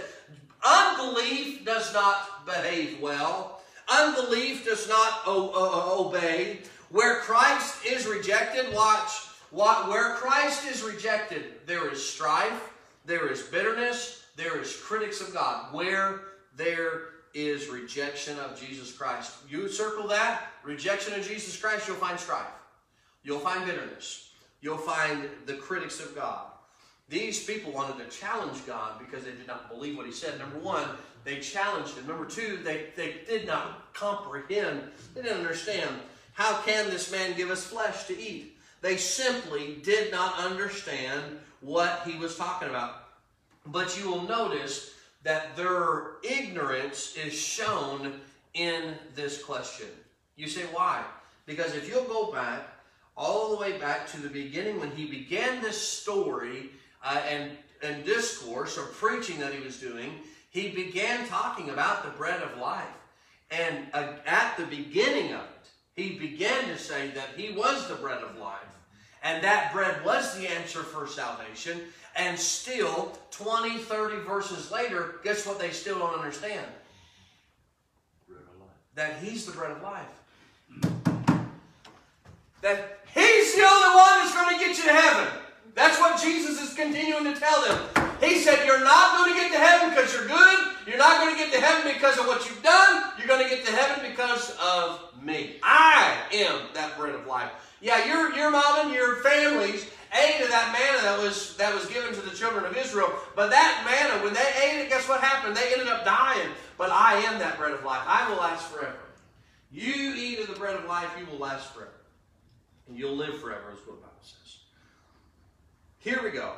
Unbelief 0.64 1.64
does 1.64 1.92
not 1.92 2.46
behave 2.46 3.00
well. 3.00 3.60
Unbelief 3.88 4.64
does 4.64 4.88
not 4.88 5.26
obey. 5.26 6.60
Where 6.90 7.20
Christ 7.20 7.84
is 7.84 8.06
rejected, 8.06 8.72
watch. 8.72 9.10
Where 9.50 10.14
Christ 10.14 10.66
is 10.66 10.82
rejected, 10.82 11.66
there 11.66 11.90
is 11.90 12.04
strife, 12.04 12.72
there 13.04 13.28
is 13.30 13.42
bitterness, 13.42 14.24
there 14.36 14.60
is 14.60 14.76
critics 14.76 15.20
of 15.20 15.32
God. 15.32 15.72
Where 15.74 16.20
there 16.56 17.15
is 17.36 17.68
rejection 17.68 18.38
of 18.38 18.58
Jesus 18.58 18.90
Christ. 18.92 19.34
You 19.48 19.68
circle 19.68 20.08
that, 20.08 20.52
rejection 20.64 21.12
of 21.12 21.28
Jesus 21.28 21.60
Christ, 21.60 21.86
you'll 21.86 21.98
find 21.98 22.18
strife. 22.18 22.46
You'll 23.22 23.40
find 23.40 23.66
bitterness. 23.66 24.30
You'll 24.62 24.78
find 24.78 25.28
the 25.44 25.54
critics 25.54 26.00
of 26.00 26.14
God. 26.14 26.46
These 27.10 27.44
people 27.44 27.72
wanted 27.72 28.02
to 28.02 28.16
challenge 28.16 28.66
God 28.66 28.98
because 28.98 29.24
they 29.24 29.32
did 29.32 29.46
not 29.46 29.68
believe 29.70 29.98
what 29.98 30.06
he 30.06 30.12
said. 30.12 30.38
Number 30.38 30.58
one, 30.58 30.88
they 31.24 31.38
challenged 31.38 31.94
him. 31.94 32.06
Number 32.06 32.24
two, 32.24 32.56
they, 32.64 32.86
they 32.96 33.16
did 33.28 33.46
not 33.46 33.92
comprehend. 33.92 34.80
They 35.14 35.22
didn't 35.22 35.38
understand. 35.38 35.90
How 36.32 36.62
can 36.62 36.88
this 36.88 37.12
man 37.12 37.36
give 37.36 37.50
us 37.50 37.66
flesh 37.66 38.06
to 38.06 38.18
eat? 38.18 38.56
They 38.80 38.96
simply 38.96 39.78
did 39.82 40.10
not 40.10 40.38
understand 40.38 41.38
what 41.60 42.02
he 42.06 42.18
was 42.18 42.36
talking 42.36 42.68
about. 42.68 43.04
But 43.66 43.98
you 44.00 44.10
will 44.10 44.22
notice 44.22 44.94
that 45.26 45.56
their 45.56 46.18
ignorance 46.22 47.16
is 47.16 47.32
shown 47.32 48.20
in 48.54 48.94
this 49.16 49.42
question. 49.42 49.88
You 50.36 50.46
say, 50.46 50.62
why? 50.72 51.02
Because 51.46 51.74
if 51.74 51.88
you'll 51.88 52.04
go 52.04 52.30
back, 52.30 52.62
all 53.16 53.50
the 53.50 53.60
way 53.60 53.76
back 53.76 54.06
to 54.06 54.20
the 54.20 54.28
beginning 54.28 54.78
when 54.78 54.92
he 54.92 55.04
began 55.04 55.60
this 55.60 55.80
story 55.80 56.70
uh, 57.02 57.20
and, 57.28 57.50
and 57.82 58.04
discourse 58.04 58.78
or 58.78 58.84
preaching 58.84 59.40
that 59.40 59.52
he 59.52 59.64
was 59.64 59.80
doing, 59.80 60.12
he 60.50 60.68
began 60.68 61.26
talking 61.26 61.70
about 61.70 62.04
the 62.04 62.16
bread 62.16 62.40
of 62.40 62.56
life. 62.58 62.86
And 63.50 63.78
uh, 63.94 64.12
at 64.26 64.56
the 64.56 64.66
beginning 64.66 65.32
of 65.32 65.40
it, 65.40 65.68
he 66.00 66.16
began 66.20 66.68
to 66.68 66.78
say 66.78 67.08
that 67.08 67.30
he 67.36 67.52
was 67.52 67.88
the 67.88 67.96
bread 67.96 68.22
of 68.22 68.38
life. 68.38 68.60
And 69.24 69.42
that 69.42 69.72
bread 69.72 70.04
was 70.04 70.38
the 70.38 70.46
answer 70.46 70.84
for 70.84 71.08
salvation. 71.08 71.80
And 72.16 72.38
still, 72.38 73.12
20, 73.30 73.78
30 73.78 74.16
verses 74.24 74.70
later, 74.70 75.16
guess 75.22 75.46
what 75.46 75.58
they 75.58 75.70
still 75.70 75.98
don't 75.98 76.14
understand? 76.14 76.66
That 78.94 79.18
he's 79.22 79.44
the 79.44 79.52
bread 79.52 79.72
of 79.72 79.82
life. 79.82 80.08
That 82.62 83.00
he's 83.14 83.54
the 83.54 83.62
only 83.62 83.96
one 83.96 84.24
that's 84.24 84.34
going 84.34 84.58
to 84.58 84.64
get 84.64 84.78
you 84.78 84.84
to 84.84 84.92
heaven. 84.92 85.28
That's 85.74 86.00
what 86.00 86.20
Jesus 86.20 86.58
is 86.62 86.72
continuing 86.74 87.24
to 87.24 87.38
tell 87.38 87.62
them. 87.62 88.08
He 88.22 88.38
said, 88.38 88.64
You're 88.64 88.82
not 88.82 89.18
going 89.18 89.34
to 89.34 89.38
get 89.38 89.52
to 89.52 89.58
heaven 89.58 89.90
because 89.90 90.14
you're 90.14 90.26
good. 90.26 90.72
You're 90.86 90.96
not 90.96 91.20
going 91.20 91.36
to 91.36 91.38
get 91.38 91.52
to 91.52 91.60
heaven 91.60 91.92
because 91.92 92.18
of 92.18 92.26
what 92.26 92.48
you've 92.48 92.62
done. 92.62 93.12
You're 93.18 93.26
going 93.26 93.42
to 93.42 93.54
get 93.54 93.66
to 93.66 93.72
heaven 93.72 94.10
because 94.10 94.56
of 94.62 95.00
me. 95.22 95.56
I 95.62 96.16
am 96.32 96.60
that 96.72 96.96
bread 96.96 97.14
of 97.14 97.26
life. 97.26 97.50
Yeah, 97.82 98.06
your, 98.06 98.34
your 98.34 98.50
mom 98.50 98.86
and 98.86 98.94
your 98.94 99.16
families 99.16 99.86
ate 100.18 100.42
of 100.42 100.50
that 100.50 100.72
manna 100.72 101.02
that 101.02 101.18
was, 101.22 101.56
that 101.56 101.74
was 101.74 101.86
given 101.86 102.14
to 102.14 102.20
the 102.20 102.34
children 102.36 102.64
of 102.64 102.76
Israel. 102.76 103.12
But 103.34 103.50
that 103.50 103.82
manna, 103.84 104.22
when 104.24 104.34
they 104.34 104.52
ate 104.62 104.80
it, 104.82 104.88
guess 104.88 105.08
what 105.08 105.20
happened? 105.20 105.56
They 105.56 105.72
ended 105.72 105.88
up 105.88 106.04
dying. 106.04 106.50
But 106.78 106.90
I 106.90 107.14
am 107.20 107.38
that 107.38 107.58
bread 107.58 107.72
of 107.72 107.84
life. 107.84 108.02
I 108.06 108.28
will 108.28 108.38
last 108.38 108.70
forever. 108.70 108.98
You 109.70 110.14
eat 110.14 110.38
of 110.40 110.48
the 110.48 110.58
bread 110.58 110.76
of 110.76 110.84
life, 110.86 111.10
you 111.18 111.26
will 111.26 111.38
last 111.38 111.72
forever. 111.74 111.90
And 112.88 112.96
you'll 112.96 113.16
live 113.16 113.40
forever, 113.40 113.72
is 113.72 113.78
what 113.86 113.96
the 113.96 114.02
Bible 114.02 114.22
says. 114.22 114.58
Here 115.98 116.20
we 116.22 116.30
go. 116.30 116.52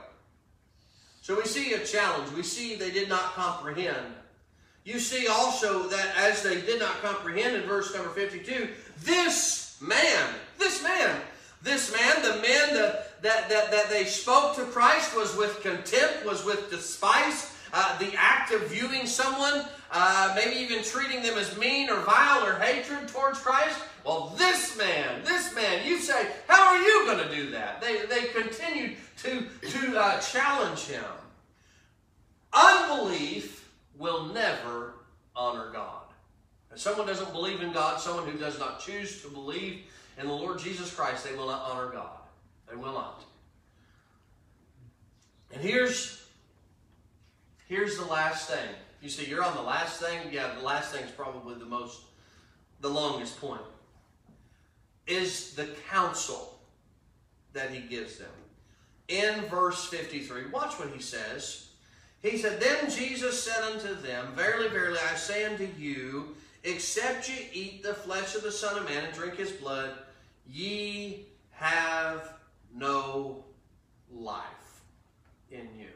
So 1.22 1.36
we 1.36 1.44
see 1.44 1.72
a 1.74 1.84
challenge. 1.84 2.32
We 2.32 2.42
see 2.42 2.76
they 2.76 2.90
did 2.90 3.08
not 3.08 3.34
comprehend. 3.34 4.14
You 4.84 4.98
see 4.98 5.26
also 5.26 5.88
that 5.88 6.16
as 6.16 6.42
they 6.42 6.62
did 6.62 6.80
not 6.80 7.02
comprehend 7.02 7.56
in 7.56 7.62
verse 7.62 7.94
number 7.94 8.08
52, 8.10 8.68
this 9.04 9.76
man, 9.82 10.34
this 10.58 10.82
man, 10.82 11.20
this 11.62 11.92
man, 11.92 12.22
the 12.22 12.40
men 12.40 12.74
that, 12.74 13.07
that, 13.22 13.48
that, 13.48 13.70
that 13.70 13.90
they 13.90 14.04
spoke 14.04 14.56
to 14.56 14.64
Christ 14.64 15.16
was 15.16 15.36
with 15.36 15.60
contempt, 15.62 16.24
was 16.24 16.44
with 16.44 16.70
despise. 16.70 17.54
Uh, 17.72 17.98
the 17.98 18.12
act 18.16 18.52
of 18.52 18.62
viewing 18.68 19.06
someone, 19.06 19.64
uh, 19.92 20.32
maybe 20.34 20.56
even 20.56 20.82
treating 20.82 21.22
them 21.22 21.36
as 21.36 21.56
mean 21.58 21.90
or 21.90 22.00
vile 22.00 22.46
or 22.46 22.54
hatred 22.54 23.06
towards 23.08 23.38
Christ. 23.40 23.78
Well, 24.04 24.32
this 24.38 24.78
man, 24.78 25.22
this 25.24 25.54
man, 25.54 25.86
you 25.86 25.98
say, 25.98 26.28
how 26.46 26.68
are 26.68 26.82
you 26.82 27.04
going 27.04 27.28
to 27.28 27.34
do 27.34 27.50
that? 27.50 27.82
They, 27.82 28.06
they 28.06 28.28
continued 28.28 28.96
to, 29.18 29.46
to 29.68 30.00
uh, 30.00 30.18
challenge 30.20 30.86
him. 30.86 31.04
Unbelief 32.54 33.68
will 33.98 34.26
never 34.26 34.94
honor 35.36 35.70
God. 35.70 36.04
If 36.72 36.80
someone 36.80 37.06
doesn't 37.06 37.32
believe 37.32 37.60
in 37.60 37.72
God, 37.72 38.00
someone 38.00 38.26
who 38.26 38.38
does 38.38 38.58
not 38.58 38.80
choose 38.80 39.20
to 39.22 39.28
believe 39.28 39.82
in 40.18 40.26
the 40.26 40.32
Lord 40.32 40.58
Jesus 40.58 40.94
Christ, 40.94 41.24
they 41.24 41.36
will 41.36 41.48
not 41.48 41.68
honor 41.70 41.90
God. 41.90 42.17
They 42.70 42.76
will 42.76 42.92
not. 42.92 43.24
And 45.52 45.62
here's 45.62 46.24
here's 47.66 47.96
the 47.96 48.04
last 48.04 48.48
thing. 48.48 48.68
You 49.00 49.08
see, 49.08 49.26
you're 49.26 49.44
on 49.44 49.54
the 49.54 49.62
last 49.62 50.00
thing. 50.00 50.18
Yeah, 50.32 50.54
the 50.54 50.64
last 50.64 50.92
thing 50.92 51.04
is 51.04 51.10
probably 51.10 51.54
the 51.54 51.64
most, 51.64 52.02
the 52.80 52.88
longest 52.88 53.40
point. 53.40 53.62
Is 55.06 55.54
the 55.54 55.68
counsel 55.90 56.58
that 57.52 57.70
he 57.70 57.80
gives 57.80 58.18
them. 58.18 58.28
In 59.08 59.46
verse 59.46 59.86
53, 59.86 60.50
watch 60.50 60.78
what 60.78 60.90
he 60.90 61.00
says. 61.00 61.68
He 62.20 62.36
said, 62.36 62.60
Then 62.60 62.90
Jesus 62.90 63.42
said 63.42 63.62
unto 63.62 63.94
them, 63.94 64.32
Verily, 64.34 64.68
verily, 64.68 64.98
I 65.10 65.14
say 65.14 65.44
unto 65.44 65.66
you, 65.78 66.34
except 66.64 67.30
ye 67.30 67.48
eat 67.52 67.82
the 67.82 67.94
flesh 67.94 68.34
of 68.34 68.42
the 68.42 68.52
Son 68.52 68.76
of 68.76 68.84
Man 68.84 69.04
and 69.04 69.14
drink 69.14 69.36
his 69.36 69.52
blood, 69.52 69.92
ye 70.46 71.24
have 71.52 72.37
no 72.74 73.44
life 74.12 74.82
in 75.50 75.68
you. 75.78 75.86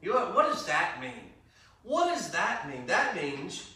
You 0.00 0.14
know, 0.14 0.32
what 0.32 0.46
does 0.46 0.66
that 0.66 1.00
mean? 1.00 1.32
What 1.84 2.08
does 2.08 2.30
that 2.30 2.68
mean? 2.68 2.86
That 2.86 3.14
means 3.16 3.68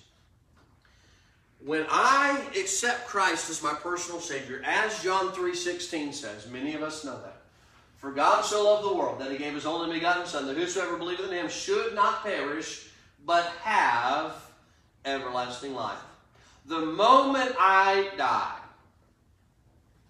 when 1.64 1.86
I 1.90 2.40
accept 2.58 3.06
Christ 3.06 3.50
as 3.50 3.62
my 3.62 3.74
personal 3.74 4.20
Savior, 4.20 4.62
as 4.64 5.02
John 5.02 5.32
3.16 5.32 6.14
says, 6.14 6.48
many 6.48 6.74
of 6.74 6.82
us 6.82 7.04
know 7.04 7.18
that. 7.22 7.42
For 7.96 8.12
God 8.12 8.44
so 8.44 8.64
loved 8.64 8.88
the 8.88 8.94
world 8.94 9.20
that 9.20 9.32
he 9.32 9.38
gave 9.38 9.54
his 9.54 9.66
only 9.66 9.92
begotten 9.92 10.26
Son, 10.26 10.46
that 10.46 10.56
whosoever 10.56 10.96
believeth 10.96 11.26
in 11.26 11.32
him 11.32 11.48
should 11.48 11.94
not 11.94 12.22
perish, 12.22 12.88
but 13.24 13.46
have 13.62 14.34
everlasting 15.04 15.74
life. 15.74 15.98
The 16.66 16.80
moment 16.80 17.54
I 17.58 18.10
die, 18.16 18.58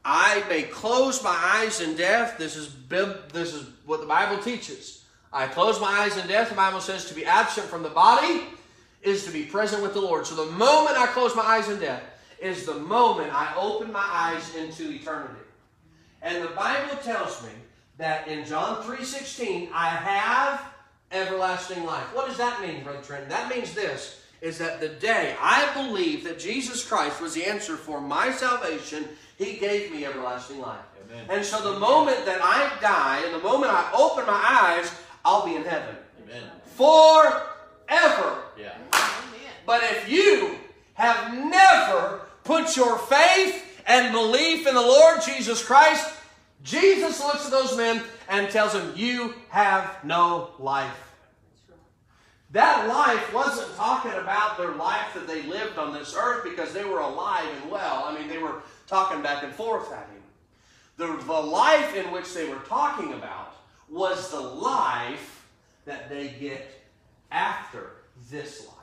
I 0.08 0.44
may 0.48 0.62
close 0.62 1.20
my 1.24 1.36
eyes 1.36 1.80
in 1.80 1.96
death. 1.96 2.38
This 2.38 2.54
is, 2.54 2.72
this 2.88 3.52
is 3.52 3.66
what 3.86 4.00
the 4.00 4.06
Bible 4.06 4.40
teaches. 4.40 5.02
I 5.32 5.48
close 5.48 5.80
my 5.80 5.88
eyes 5.88 6.16
in 6.16 6.28
death. 6.28 6.50
The 6.50 6.54
Bible 6.54 6.80
says 6.80 7.06
to 7.06 7.14
be 7.14 7.26
absent 7.26 7.66
from 7.66 7.82
the 7.82 7.88
body 7.88 8.44
is 9.02 9.24
to 9.26 9.32
be 9.32 9.42
present 9.42 9.82
with 9.82 9.94
the 9.94 10.00
Lord. 10.00 10.24
So 10.24 10.36
the 10.36 10.52
moment 10.52 10.96
I 10.96 11.06
close 11.08 11.34
my 11.34 11.42
eyes 11.42 11.68
in 11.68 11.80
death 11.80 12.04
is 12.40 12.64
the 12.64 12.74
moment 12.74 13.34
I 13.34 13.52
open 13.56 13.90
my 13.90 14.06
eyes 14.08 14.54
into 14.54 14.92
eternity. 14.92 15.40
And 16.22 16.40
the 16.40 16.54
Bible 16.54 16.96
tells 17.02 17.42
me 17.42 17.50
that 17.98 18.28
in 18.28 18.46
John 18.46 18.84
3.16, 18.84 19.70
I 19.72 19.88
have 19.88 20.62
everlasting 21.10 21.84
life. 21.84 22.14
What 22.14 22.28
does 22.28 22.38
that 22.38 22.62
mean, 22.62 22.84
Brother 22.84 23.02
Trent? 23.02 23.28
That 23.28 23.52
means 23.52 23.74
this, 23.74 24.22
is 24.40 24.58
that 24.58 24.80
the 24.80 24.88
day 24.88 25.34
I 25.40 25.68
believe 25.74 26.22
that 26.24 26.38
Jesus 26.38 26.86
Christ 26.86 27.20
was 27.20 27.34
the 27.34 27.44
answer 27.44 27.76
for 27.76 28.00
my 28.00 28.30
salvation, 28.30 29.08
He 29.36 29.56
gave 29.56 29.90
me 29.92 30.04
everlasting 30.04 30.60
life. 30.60 30.80
Amen. 31.04 31.26
And 31.28 31.44
so 31.44 31.72
the 31.72 31.78
moment 31.78 32.24
that 32.24 32.40
I 32.42 32.70
die, 32.80 33.22
and 33.24 33.34
the 33.34 33.46
moment 33.46 33.72
I 33.72 33.90
open 33.94 34.26
my 34.26 34.32
eyes, 34.32 34.90
I'll 35.24 35.44
be 35.44 35.56
in 35.56 35.64
heaven. 35.64 35.96
Amen. 36.24 36.42
Forever. 36.74 38.42
Yeah. 38.58 38.74
But 39.66 39.82
if 39.82 40.08
you 40.08 40.56
have 40.94 41.34
never 41.34 42.20
put 42.44 42.76
your 42.76 42.98
faith 42.98 43.82
and 43.86 44.12
belief 44.12 44.66
in 44.66 44.74
the 44.74 44.80
Lord 44.80 45.20
Jesus 45.22 45.62
Christ, 45.64 46.14
Jesus 46.62 47.22
looks 47.22 47.44
at 47.44 47.50
those 47.50 47.76
men 47.76 48.02
and 48.28 48.50
tells 48.50 48.72
them, 48.72 48.92
You 48.96 49.34
have 49.50 50.02
no 50.04 50.50
life. 50.58 51.02
That 52.52 52.88
life 52.88 53.34
wasn't 53.34 53.76
talking 53.76 54.12
about 54.12 54.56
their 54.56 54.72
life 54.72 55.12
that 55.14 55.26
they 55.26 55.42
lived 55.42 55.78
on 55.78 55.92
this 55.92 56.14
earth 56.16 56.44
because 56.44 56.72
they 56.72 56.84
were 56.84 57.00
alive 57.00 57.46
and 57.60 57.70
well. 57.70 58.04
I 58.06 58.16
mean, 58.18 58.28
they 58.28 58.38
were 58.38 58.62
talking 58.86 59.22
back 59.22 59.42
and 59.42 59.52
forth 59.52 59.92
at 59.92 60.08
him. 60.08 60.22
The, 60.96 61.24
the 61.24 61.32
life 61.32 61.94
in 61.94 62.10
which 62.10 62.32
they 62.32 62.48
were 62.48 62.60
talking 62.68 63.12
about 63.12 63.56
was 63.88 64.30
the 64.30 64.40
life 64.40 65.46
that 65.84 66.08
they 66.08 66.28
get 66.28 66.88
after 67.30 67.90
this 68.30 68.66
life. 68.66 68.76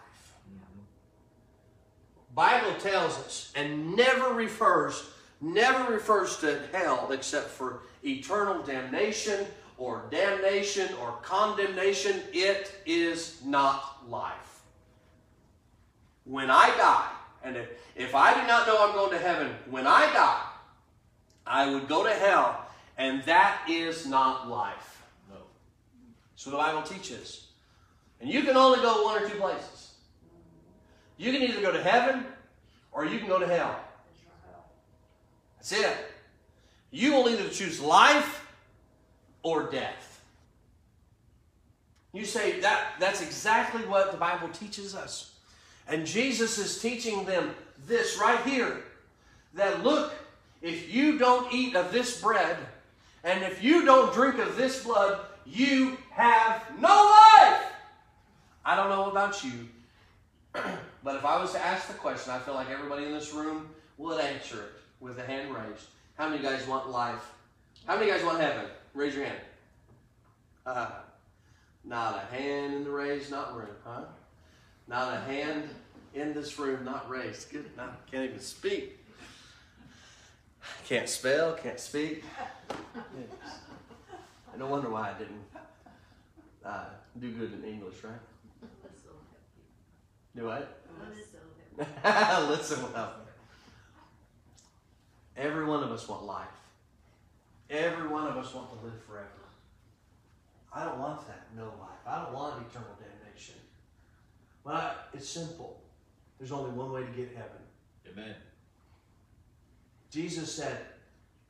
Bible 2.36 2.74
tells 2.80 3.18
us 3.20 3.54
and 3.56 3.96
never 3.96 4.34
refers 4.34 5.10
never 5.44 5.92
refers 5.92 6.38
to 6.38 6.62
hell 6.72 7.12
except 7.12 7.50
for 7.50 7.82
eternal 8.04 8.64
damnation 8.64 9.46
or 9.78 10.06
damnation 10.10 10.88
or 11.02 11.12
condemnation. 11.22 12.22
It 12.32 12.74
is 12.86 13.42
not 13.46 14.10
life. 14.10 14.62
When 16.24 16.50
I 16.50 16.68
die, 16.78 17.12
and 17.44 17.58
if, 17.58 17.70
if 17.96 18.16
I 18.16 18.40
do 18.40 18.48
not 18.48 18.68
know 18.68 18.78
I'm 18.88 18.94
going 18.94 19.12
to 19.12 19.20
heaven, 19.20 19.52
when 19.70 19.86
I 19.86 20.12
die, 20.14 20.42
I 21.46 21.74
would 21.74 21.88
go 21.88 22.04
to 22.04 22.14
hell, 22.14 22.66
and 22.98 23.24
that 23.24 23.66
is 23.70 24.08
not 24.08 24.50
life. 24.50 25.04
No. 25.30 25.38
So 26.36 26.50
the 26.52 26.58
Bible 26.58 26.82
teaches. 26.82 27.48
And 28.22 28.30
you 28.30 28.44
can 28.44 28.56
only 28.56 28.80
go 28.80 29.04
one 29.04 29.22
or 29.22 29.28
two 29.28 29.36
places. 29.36 29.94
You 31.18 31.32
can 31.32 31.42
either 31.42 31.62
go 31.62 31.72
to 31.72 31.84
heaven 31.84 32.26
or 32.92 33.06
you 33.06 33.20
can 33.20 33.28
go 33.28 33.40
to 33.40 33.48
hell. 33.48 33.80
That's 35.58 35.74
it. 35.74 35.98
You 36.92 37.14
will 37.14 37.30
either 37.30 37.50
choose 37.50 37.82
life 37.82 38.46
or 39.42 39.70
death. 39.72 40.22
You 42.14 42.26
say 42.26 42.60
that 42.62 42.94
that's 43.00 43.22
exactly 43.22 43.82
what 43.86 44.12
the 44.12 44.18
Bible 44.18 44.50
teaches 44.50 44.96
us. 44.96 45.33
And 45.88 46.06
Jesus 46.06 46.58
is 46.58 46.82
teaching 46.82 47.26
them 47.26 47.54
this 47.86 48.18
right 48.18 48.40
here. 48.46 48.84
That 49.54 49.84
look, 49.84 50.14
if 50.62 50.94
you 50.94 51.18
don't 51.18 51.54
eat 51.54 51.76
of 51.76 51.92
this 51.92 52.22
bread, 52.22 52.58
and 53.24 53.44
if 53.44 53.64
you 53.64 53.86
don't 53.86 54.14
drink 54.14 54.40
of 54.40 54.58
this 54.58 54.84
blood, 54.84 55.20
you 55.46 55.98
have 56.12 56.64
no 56.80 56.88
life. 56.88 57.62
I 58.66 58.76
don't 58.76 58.90
know 58.90 59.12
about 59.12 59.44
you, 59.44 59.70
but 61.04 61.16
if 61.16 61.26
I 61.26 61.40
was 61.40 61.52
to 61.52 61.60
ask 61.60 61.88
the 61.88 61.94
question, 61.94 62.32
I 62.32 62.40
feel 62.40 62.54
like 62.54 62.70
everybody 62.70 63.06
in 63.06 63.12
this 63.12 63.34
room 63.34 63.70
would 63.98 64.20
answer 64.22 64.62
it 64.64 64.72
with 65.00 65.20
a 65.20 65.26
hand 65.26 65.54
raised. 65.54 65.88
How 66.16 66.30
many 66.30 66.42
guys 66.42 66.66
want 66.66 66.90
life? 66.90 67.34
How 67.86 67.96
many 67.96 68.10
guys 68.10 68.24
want 68.24 68.40
heaven? 68.40 68.66
Raise 68.94 69.16
your 69.16 69.26
hand. 69.26 69.40
Uh, 70.66 70.92
not 71.84 72.16
a 72.16 72.36
hand 72.36 72.74
in 72.74 72.84
the 72.86 72.90
raised, 72.90 73.30
not 73.30 73.56
room, 73.56 73.76
huh? 73.84 74.04
Not 74.88 75.14
a 75.14 75.20
hand 75.22 75.70
in 76.14 76.34
this 76.34 76.60
room, 76.60 76.84
not 76.84 77.10
raised. 77.10 77.52
Good, 77.52 77.70
I 77.78 77.88
can't 78.10 78.26
even 78.26 78.40
speak. 78.40 79.00
Can't 80.88 81.10
spell, 81.10 81.54
can't 81.54 81.80
speak. 81.80 82.24
No 84.58 84.68
wonder 84.68 84.90
why 84.90 85.12
I 85.12 85.14
didn't 85.14 85.44
uh, 86.64 86.86
do 87.20 87.32
good 87.32 87.54
in 87.54 87.64
English, 87.64 88.04
right? 88.04 88.14
Do 90.36 90.46
what? 90.46 90.82
Listen 92.50 92.84
well. 92.94 93.14
Every 95.36 95.66
one 95.66 95.84
of 95.84 95.92
us 95.92 96.08
want 96.08 96.26
life. 96.26 96.48
Every 97.70 98.08
one 98.08 98.28
of 98.28 98.38
us 98.38 98.54
want 98.54 98.70
to 98.70 98.86
live 98.86 99.02
forever. 99.08 99.28
I 100.72 100.86
don't 100.86 101.00
want 101.00 101.28
that, 101.28 101.48
no 101.56 101.66
life. 101.66 102.02
I 102.06 102.24
don't 102.24 102.34
want 102.34 102.66
eternal 102.68 102.96
damnation. 103.00 103.56
But 104.64 105.10
it's 105.14 105.28
simple. 105.28 105.82
There's 106.40 106.52
only 106.52 106.72
one 106.72 106.92
way 106.92 107.02
to 107.02 107.12
get 107.12 107.30
heaven. 107.36 107.52
Amen. 108.12 108.36
Jesus 110.10 110.54
said, 110.54 110.78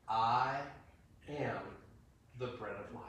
I 0.08 0.58
am 1.30 1.60
the 2.40 2.48
bread 2.48 2.76
of 2.76 2.94
life. 2.96 3.04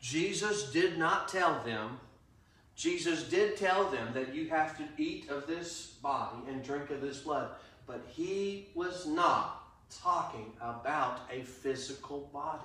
Jesus 0.00 0.72
did 0.72 0.98
not 0.98 1.28
tell 1.28 1.62
them, 1.64 2.00
Jesus 2.74 3.24
did 3.24 3.56
tell 3.56 3.90
them 3.90 4.08
that 4.14 4.34
you 4.34 4.48
have 4.48 4.76
to 4.78 4.84
eat 4.96 5.28
of 5.28 5.46
this 5.46 5.98
body 6.02 6.38
and 6.48 6.62
drink 6.64 6.90
of 6.90 7.02
this 7.02 7.18
blood, 7.18 7.50
but 7.86 8.02
he 8.08 8.68
was 8.74 9.06
not 9.06 9.62
talking 9.90 10.52
about 10.60 11.20
a 11.30 11.42
physical 11.42 12.30
body. 12.32 12.62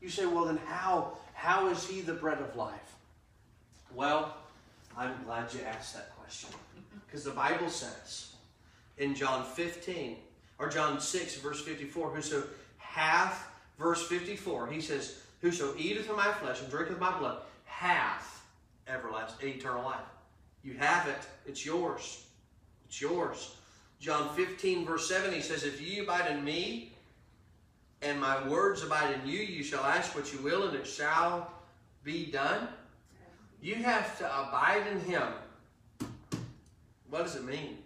You 0.00 0.08
say, 0.08 0.26
well, 0.26 0.46
then 0.46 0.58
how, 0.66 1.12
how 1.34 1.68
is 1.68 1.86
he 1.86 2.00
the 2.00 2.14
bread 2.14 2.38
of 2.38 2.56
life? 2.56 2.96
Well, 3.94 4.34
I'm 4.96 5.14
glad 5.24 5.52
you 5.52 5.60
asked 5.62 5.94
that 5.94 6.14
question. 6.16 6.50
Because 7.06 7.24
the 7.24 7.30
Bible 7.30 7.68
says 7.68 8.34
in 8.98 9.14
John 9.14 9.44
15, 9.44 10.16
or 10.58 10.68
John 10.68 11.00
6, 11.00 11.36
verse 11.36 11.62
54, 11.62 12.10
whoso 12.10 12.44
hath, 12.78 13.48
verse 13.78 14.06
54, 14.06 14.68
he 14.68 14.80
says, 14.80 15.22
Whoso 15.40 15.74
eateth 15.78 16.10
of 16.10 16.16
my 16.16 16.30
flesh 16.32 16.60
and 16.60 16.70
drinketh 16.70 16.96
of 16.96 17.00
my 17.00 17.16
blood 17.18 17.38
hath 17.64 18.46
everlasting 18.86 19.48
eternal 19.48 19.84
life. 19.84 20.00
You 20.62 20.74
have 20.74 21.08
it. 21.08 21.26
It's 21.46 21.64
yours. 21.64 22.24
It's 22.86 23.00
yours. 23.00 23.54
John 24.00 24.34
15, 24.34 24.84
verse 24.84 25.08
7, 25.08 25.32
he 25.32 25.40
says, 25.40 25.64
If 25.64 25.80
ye 25.80 26.00
abide 26.00 26.30
in 26.30 26.44
me, 26.44 26.92
and 28.02 28.20
my 28.20 28.46
words 28.48 28.82
abide 28.82 29.14
in 29.14 29.28
you, 29.28 29.40
you 29.40 29.62
shall 29.62 29.84
ask 29.84 30.14
what 30.14 30.32
you 30.32 30.40
will, 30.40 30.68
and 30.68 30.76
it 30.76 30.86
shall 30.86 31.50
be 32.02 32.26
done. 32.26 32.68
You 33.62 33.76
have 33.76 34.18
to 34.18 34.24
abide 34.24 34.86
in 34.90 35.00
him. 35.00 35.22
What 37.10 37.24
does 37.24 37.36
it 37.36 37.44
mean? 37.44 37.78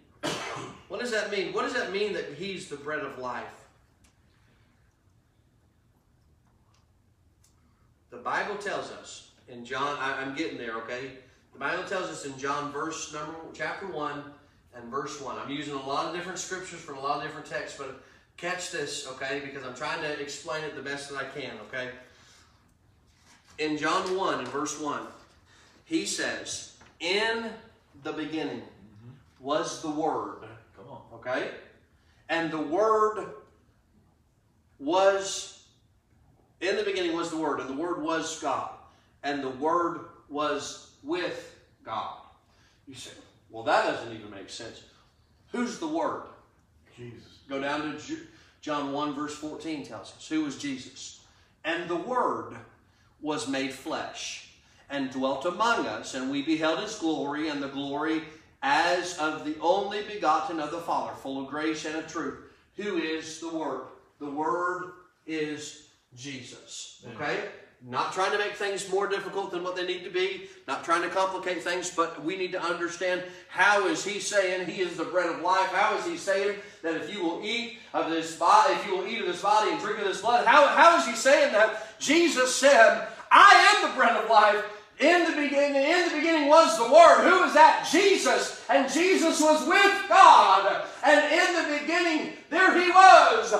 What 0.87 0.99
does 0.99 1.11
that 1.11 1.31
mean? 1.31 1.51
What 1.51 1.63
does 1.63 1.73
that 1.73 1.91
mean 1.91 2.13
that 2.13 2.33
he's 2.37 2.69
the 2.69 2.77
bread 2.77 2.99
of 2.99 3.17
life? 3.17 3.45
The 8.11 8.17
Bible 8.17 8.55
tells 8.55 8.91
us 8.91 9.31
in 9.49 9.65
John, 9.65 9.97
I, 9.99 10.21
am 10.21 10.35
getting 10.35 10.57
there, 10.57 10.75
okay? 10.77 11.11
The 11.53 11.59
Bible 11.59 11.83
tells 11.83 12.09
us 12.09 12.25
in 12.25 12.37
John 12.37 12.71
verse 12.71 13.13
number 13.13 13.35
chapter 13.53 13.87
one 13.87 14.23
and 14.75 14.89
verse 14.89 15.19
one. 15.19 15.37
I'm 15.37 15.51
using 15.51 15.73
a 15.73 15.85
lot 15.85 16.05
of 16.05 16.15
different 16.15 16.39
scriptures 16.39 16.79
from 16.79 16.97
a 16.97 17.01
lot 17.01 17.17
of 17.17 17.23
different 17.23 17.45
texts, 17.45 17.77
but 17.77 18.01
catch 18.37 18.71
this, 18.71 19.07
okay? 19.07 19.41
Because 19.43 19.65
I'm 19.65 19.75
trying 19.75 20.01
to 20.01 20.19
explain 20.21 20.63
it 20.63 20.75
the 20.75 20.81
best 20.81 21.09
that 21.09 21.17
I 21.17 21.39
can, 21.39 21.53
okay? 21.67 21.89
In 23.57 23.77
John 23.77 24.15
1 24.15 24.39
and 24.39 24.47
verse 24.47 24.79
1, 24.79 25.01
he 25.85 26.05
says, 26.05 26.73
In 26.99 27.51
the 28.03 28.11
beginning 28.11 28.63
was 29.39 29.81
the 29.81 29.89
Word. 29.89 30.39
Come 30.75 30.87
on. 30.89 31.01
Okay? 31.13 31.51
And 32.27 32.51
the 32.51 32.59
Word 32.59 33.27
was, 34.79 35.63
in 36.59 36.75
the 36.75 36.83
beginning 36.83 37.15
was 37.15 37.29
the 37.29 37.37
Word, 37.37 37.59
and 37.59 37.69
the 37.69 37.81
Word 37.81 38.01
was 38.01 38.39
God. 38.41 38.71
And 39.23 39.43
the 39.43 39.49
Word 39.49 40.01
was 40.27 40.91
with 41.03 41.55
God. 41.83 42.17
You 42.87 42.95
say, 42.95 43.11
well, 43.49 43.63
that 43.63 43.85
doesn't 43.85 44.13
even 44.13 44.29
make 44.31 44.49
sense. 44.49 44.83
Who's 45.51 45.79
the 45.79 45.87
Word? 45.87 46.23
Jesus. 46.97 47.39
Go 47.47 47.61
down 47.61 47.91
to 47.91 47.99
Ju- 47.99 48.27
John 48.61 48.91
1, 48.91 49.13
verse 49.13 49.35
14 49.35 49.85
tells 49.85 50.13
us 50.15 50.27
who 50.27 50.43
was 50.43 50.57
Jesus. 50.57 51.21
And 51.63 51.87
the 51.87 51.95
Word 51.95 52.55
was 53.21 53.47
made 53.47 53.71
flesh 53.71 54.44
and 54.89 55.11
dwelt 55.11 55.45
among 55.45 55.85
us, 55.87 56.13
and 56.13 56.29
we 56.29 56.41
beheld 56.41 56.79
his 56.79 56.95
glory, 56.95 57.49
and 57.49 57.61
the 57.61 57.67
glory 57.67 58.21
as 58.61 59.17
of 59.19 59.45
the 59.45 59.55
only 59.61 60.01
begotten 60.03 60.59
of 60.59 60.71
the 60.71 60.79
Father, 60.79 61.13
full 61.13 61.41
of 61.41 61.47
grace 61.47 61.85
and 61.85 61.95
of 61.95 62.07
truth. 62.07 62.39
Who 62.77 62.97
is 62.97 63.39
the 63.39 63.49
Word? 63.49 63.87
The 64.19 64.29
Word 64.29 64.93
is 65.27 65.87
Jesus. 66.15 67.05
Okay? 67.13 67.39
Not 67.87 68.13
trying 68.13 68.31
to 68.31 68.39
make 68.39 68.53
things 68.53 68.89
more 68.89 69.05
difficult 69.05 69.51
than 69.51 69.63
what 69.63 69.75
they 69.75 69.85
need 69.85 70.03
to 70.05 70.09
be, 70.09 70.47
not 70.67 70.83
trying 70.83 71.03
to 71.03 71.09
complicate 71.09 71.61
things, 71.61 71.91
but 71.91 72.23
we 72.23 72.35
need 72.35 72.51
to 72.53 72.61
understand 72.61 73.21
how 73.47 73.85
is 73.87 74.03
he 74.03 74.19
saying 74.19 74.65
he 74.65 74.81
is 74.81 74.97
the 74.97 75.03
bread 75.03 75.29
of 75.29 75.41
life? 75.41 75.71
How 75.71 75.95
is 75.97 76.05
he 76.05 76.17
saying 76.17 76.57
that 76.81 76.95
if 76.95 77.13
you 77.13 77.23
will 77.23 77.41
eat 77.43 77.77
of 77.93 78.09
this 78.09 78.35
body, 78.35 78.73
if 78.73 78.87
you 78.87 78.97
will 78.97 79.05
eat 79.05 79.19
of 79.19 79.27
this 79.27 79.41
body 79.41 79.69
and 79.69 79.79
drink 79.79 79.99
of 79.99 80.05
this 80.05 80.21
blood, 80.21 80.47
how, 80.47 80.65
how 80.67 80.97
is 80.97 81.05
he 81.05 81.13
saying 81.13 81.51
that? 81.51 81.99
Jesus 81.99 82.55
said, 82.55 83.07
I 83.31 83.75
am 83.75 83.89
the 83.89 83.95
bread 83.95 84.15
of 84.15 84.29
life. 84.29 84.63
In 84.99 85.25
the 85.25 85.41
beginning, 85.41 85.83
in 85.83 86.09
the 86.09 86.15
beginning 86.15 86.47
was 86.47 86.77
the 86.77 86.85
Word. 86.85 87.29
Who 87.29 87.43
is 87.43 87.53
that? 87.53 87.87
Jesus. 87.91 88.63
And 88.69 88.91
Jesus 88.91 89.41
was 89.41 89.67
with 89.67 90.05
God. 90.07 90.85
And 91.03 91.19
in 91.33 91.55
the 91.55 91.79
beginning, 91.79 92.33
there 92.49 92.79
he 92.81 92.89
was. 92.89 93.53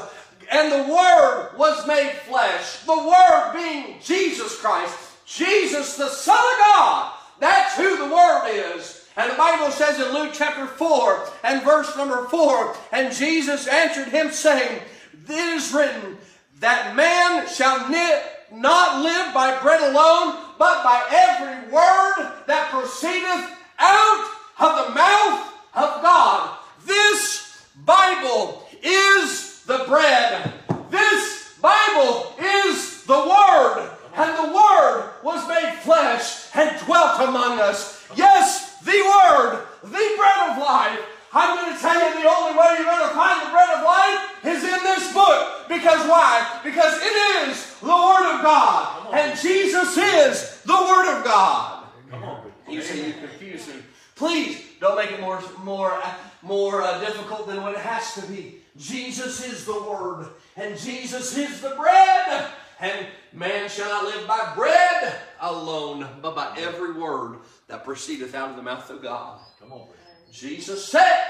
And 0.49 0.71
the 0.71 0.93
Word 0.93 1.51
was 1.57 1.85
made 1.87 2.13
flesh. 2.27 2.77
The 2.85 2.97
Word 2.97 3.51
being 3.53 3.97
Jesus 4.01 4.59
Christ. 4.59 4.97
Jesus, 5.25 5.97
the 5.97 6.07
Son 6.07 6.37
of 6.37 6.59
God. 6.59 7.13
That's 7.39 7.75
who 7.75 7.97
the 7.97 8.13
Word 8.13 8.49
is. 8.49 9.05
And 9.17 9.31
the 9.31 9.35
Bible 9.35 9.71
says 9.71 9.99
in 9.99 10.13
Luke 10.13 10.31
chapter 10.33 10.67
4 10.67 11.29
and 11.43 11.63
verse 11.63 11.95
number 11.95 12.27
4, 12.27 12.75
and 12.91 13.13
Jesus 13.13 13.67
answered 13.67 14.09
him, 14.09 14.31
saying, 14.31 14.81
It 15.27 15.55
is 15.55 15.73
written, 15.73 16.17
that 16.59 16.95
man 16.95 17.47
shall 17.47 17.89
ni- 17.89 18.21
not 18.55 19.03
live 19.03 19.33
by 19.33 19.59
bread 19.61 19.81
alone, 19.81 20.37
but 20.57 20.83
by 20.83 21.03
every 21.11 21.71
word 21.71 22.31
that 22.47 22.69
proceedeth 22.71 23.57
out 23.79 24.29
of 24.59 24.87
the 24.87 24.95
mouth 24.95 25.53
of 25.73 26.01
God. 26.01 26.57
This 26.85 27.65
Bible 27.85 28.65
is 28.81 29.63
the 29.63 29.83
bread. 29.87 30.53
This 30.89 31.57
Bible 31.61 32.33
is 32.39 33.03
the 33.03 33.13
Word. 33.13 33.89
And 34.15 34.37
the 34.37 34.53
Word 34.55 35.11
was 35.23 35.47
made 35.49 35.73
flesh 35.81 36.47
and 36.55 36.79
dwelt 36.85 37.19
among 37.19 37.59
us. 37.59 38.07
Yes, 38.15 38.79
the 38.79 38.91
Word, 38.91 39.65
the 39.83 40.13
bread 40.17 40.51
of 40.51 40.57
life. 40.59 40.99
I'm 41.37 41.57
going 41.57 41.75
to 41.75 41.81
tell 41.81 41.93
you 41.93 42.23
the 42.23 42.29
only 42.29 42.57
way 42.57 42.65
you're 42.77 42.85
going 42.85 43.09
to 43.09 43.13
find 43.13 43.45
the 43.45 43.51
bread 43.51 43.69
of 43.75 43.83
life 43.83 44.45
is 44.45 44.63
in 44.63 44.83
this 44.83 45.11
book. 45.11 45.67
Because 45.67 46.07
why? 46.07 46.61
Because 46.63 46.95
it 47.01 47.49
is 47.49 47.75
the 47.81 47.87
Word 47.87 48.35
of 48.35 48.41
God. 48.41 49.13
And 49.13 49.37
Jesus 49.37 49.97
is 49.97 50.61
the 50.63 50.73
Word 50.73 51.17
of 51.17 51.25
God. 51.25 51.87
Come 52.09 52.23
on. 52.23 52.51
You 52.69 52.81
say 52.81 53.07
you 53.07 53.13
confuse 53.13 53.67
me. 53.67 53.73
Please 54.15 54.63
don't 54.79 54.95
make 54.95 55.11
it 55.11 55.19
more 55.19 55.43
more 55.63 56.01
more 56.41 56.81
uh, 56.81 56.99
difficult 57.01 57.47
than 57.47 57.61
what 57.61 57.73
it 57.73 57.81
has 57.81 58.13
to 58.13 58.21
be. 58.31 58.61
Jesus 58.77 59.45
is 59.45 59.65
the 59.65 59.73
Word, 59.73 60.27
and 60.55 60.77
Jesus 60.77 61.37
is 61.37 61.59
the 61.59 61.71
bread. 61.71 62.47
And 62.79 63.07
man 63.33 63.69
shall 63.69 63.89
not 63.89 64.05
live 64.05 64.27
by 64.27 64.53
bread 64.55 65.15
alone, 65.41 66.07
but 66.21 66.35
by 66.35 66.55
every 66.57 66.93
word 66.93 67.39
that 67.67 67.85
proceedeth 67.85 68.35
out 68.35 68.49
of 68.49 68.57
the 68.57 68.61
mouth 68.61 68.89
of 68.89 69.01
God. 69.01 69.39
Come 69.61 69.71
on. 69.71 69.87
Jesus 70.31 70.85
said, 70.85 71.23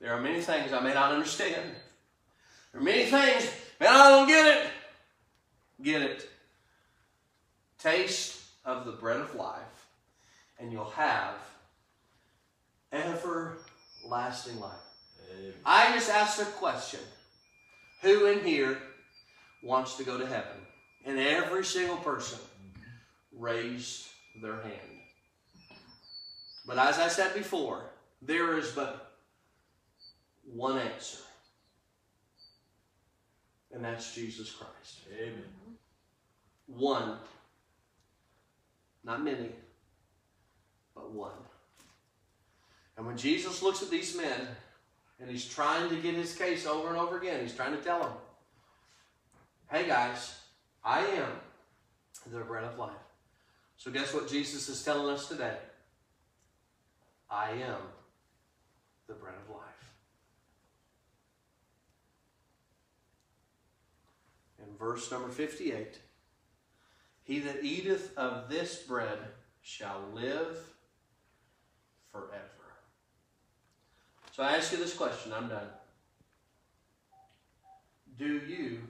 There 0.00 0.12
are 0.12 0.20
many 0.20 0.40
things 0.40 0.72
I 0.72 0.80
may 0.80 0.94
not 0.94 1.12
understand. 1.12 1.70
There 2.72 2.80
are 2.80 2.84
many 2.84 3.04
things, 3.04 3.50
man, 3.80 3.90
I 3.90 4.08
don't 4.10 4.28
get 4.28 4.46
it. 4.46 4.70
Get 5.82 6.02
it. 6.02 6.28
Taste 7.78 8.40
of 8.64 8.84
the 8.86 8.92
bread 8.92 9.20
of 9.20 9.34
life, 9.34 9.86
and 10.58 10.72
you'll 10.72 10.84
have 10.90 11.34
everlasting 12.92 14.60
life. 14.60 14.72
Amen. 15.32 15.52
I 15.64 15.92
just 15.94 16.10
asked 16.10 16.40
a 16.40 16.44
question. 16.44 17.00
Who 18.02 18.26
in 18.26 18.44
here 18.44 18.78
wants 19.62 19.96
to 19.96 20.04
go 20.04 20.18
to 20.18 20.26
heaven? 20.26 20.66
And 21.04 21.18
every 21.18 21.64
single 21.64 21.96
person 21.96 22.38
raised 23.36 24.06
their 24.40 24.60
hand. 24.62 24.91
But 26.66 26.78
as 26.78 26.98
I 26.98 27.08
said 27.08 27.34
before, 27.34 27.90
there 28.20 28.56
is 28.56 28.70
but 28.70 29.14
one 30.44 30.78
answer. 30.78 31.18
And 33.72 33.84
that's 33.84 34.14
Jesus 34.14 34.50
Christ. 34.52 35.00
Amen. 35.18 35.42
One. 36.66 37.16
Not 39.04 39.24
many, 39.24 39.50
but 40.94 41.10
one. 41.10 41.32
And 42.96 43.06
when 43.06 43.16
Jesus 43.16 43.62
looks 43.62 43.82
at 43.82 43.90
these 43.90 44.16
men, 44.16 44.46
And 45.22 45.30
he's 45.30 45.46
trying 45.46 45.88
to 45.88 45.94
get 45.96 46.14
his 46.14 46.34
case 46.34 46.66
over 46.66 46.88
and 46.88 46.96
over 46.96 47.16
again. 47.16 47.40
He's 47.42 47.54
trying 47.54 47.76
to 47.76 47.82
tell 47.82 48.00
them, 48.00 48.12
hey 49.70 49.86
guys, 49.86 50.36
I 50.84 50.98
am 51.06 51.28
the 52.26 52.40
bread 52.40 52.64
of 52.64 52.76
life. 52.76 52.90
So, 53.76 53.92
guess 53.92 54.12
what 54.12 54.28
Jesus 54.28 54.68
is 54.68 54.82
telling 54.84 55.14
us 55.14 55.28
today? 55.28 55.56
I 57.32 57.50
am 57.52 57.80
the 59.06 59.14
bread 59.14 59.34
of 59.34 59.54
life. 59.54 59.62
In 64.58 64.76
verse 64.76 65.10
number 65.10 65.28
58, 65.30 65.98
he 67.22 67.38
that 67.38 67.64
eateth 67.64 68.16
of 68.18 68.50
this 68.50 68.82
bread 68.82 69.18
shall 69.62 70.02
live 70.14 70.58
forever. 72.10 72.28
So 74.36 74.42
I 74.42 74.56
ask 74.56 74.70
you 74.72 74.78
this 74.78 74.94
question, 74.94 75.32
I'm 75.32 75.48
done. 75.48 75.68
Do 78.18 78.40
you 78.46 78.80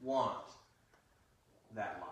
want 0.00 0.38
that 1.74 1.98
life? 2.00 2.11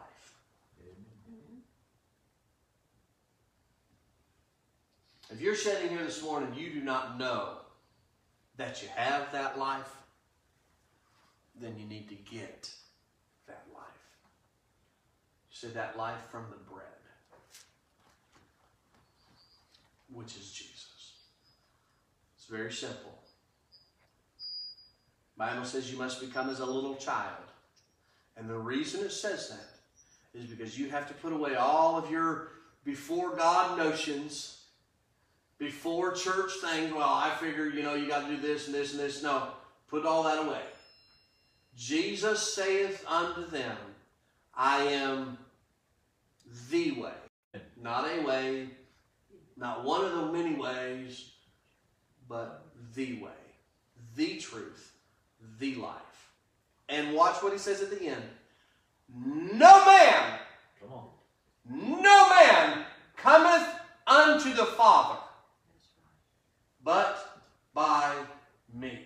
If 5.33 5.41
you're 5.41 5.55
sitting 5.55 5.91
here 5.91 6.05
this 6.05 6.23
morning, 6.23 6.53
you 6.57 6.73
do 6.73 6.81
not 6.81 7.19
know 7.19 7.59
that 8.57 8.83
you 8.83 8.89
have 8.97 9.31
that 9.33 9.59
life, 9.59 9.91
then 11.61 11.79
you 11.79 11.87
need 11.87 12.09
to 12.09 12.17
get 12.17 12.69
that 13.47 13.65
life. 13.73 13.85
You 15.51 15.57
said 15.57 15.75
that 15.75 15.97
life 15.97 16.21
from 16.33 16.47
the 16.51 16.57
bread, 16.57 16.85
which 20.13 20.37
is 20.37 20.51
Jesus. 20.51 21.15
It's 22.37 22.47
very 22.47 22.73
simple. 22.73 23.17
Bible 25.37 25.65
says 25.65 25.91
you 25.91 25.97
must 25.97 26.21
become 26.21 26.51
as 26.51 26.59
a 26.59 26.67
little 26.67 26.97
child. 26.97 27.37
And 28.37 28.51
the 28.51 28.59
reason 28.59 29.05
it 29.05 29.13
says 29.13 29.49
that 29.49 30.39
is 30.39 30.45
because 30.47 30.79
you 30.79 30.91
have 30.91 31.07
to 31.09 31.15
put 31.15 31.33
away 31.33 31.55
all 31.55 31.97
of 31.97 32.11
your 32.11 32.49
before 32.85 33.37
God 33.37 33.79
notions 33.79 34.60
before 35.61 36.13
church 36.13 36.53
things, 36.65 36.93
well, 36.93 37.09
I 37.09 37.31
figure, 37.39 37.67
you 37.67 37.83
know, 37.83 37.95
you 37.95 38.09
got 38.09 38.27
to 38.27 38.35
do 38.35 38.41
this 38.41 38.67
and 38.67 38.75
this 38.75 38.93
and 38.93 39.01
this. 39.01 39.23
No, 39.23 39.49
put 39.89 40.07
all 40.07 40.23
that 40.25 40.39
away. 40.39 40.63
Jesus 41.77 42.55
saith 42.55 43.05
unto 43.07 43.47
them, 43.47 43.77
I 44.55 44.83
am 44.85 45.39
the 46.71 46.93
way. 46.93 47.13
Not 47.81 48.09
a 48.09 48.23
way, 48.23 48.69
not 49.57 49.85
one 49.85 50.05
of 50.05 50.13
the 50.13 50.33
many 50.33 50.55
ways, 50.55 51.31
but 52.29 52.65
the 52.95 53.21
way, 53.21 53.31
the 54.17 54.39
truth, 54.39 54.93
the 55.59 55.75
life. 55.75 55.95
And 56.89 57.15
watch 57.15 57.43
what 57.43 57.53
he 57.53 57.59
says 57.59 57.83
at 57.83 57.91
the 57.91 58.07
end. 58.07 58.23
No 59.15 59.85
man, 59.85 60.39
Come 60.81 60.93
on. 60.93 62.03
no 62.03 62.29
man 62.31 62.85
cometh 63.17 63.69
unto 64.07 64.55
the 64.55 64.65
Father 64.65 65.19
but 66.85 67.41
by 67.75 68.15
me. 68.75 68.99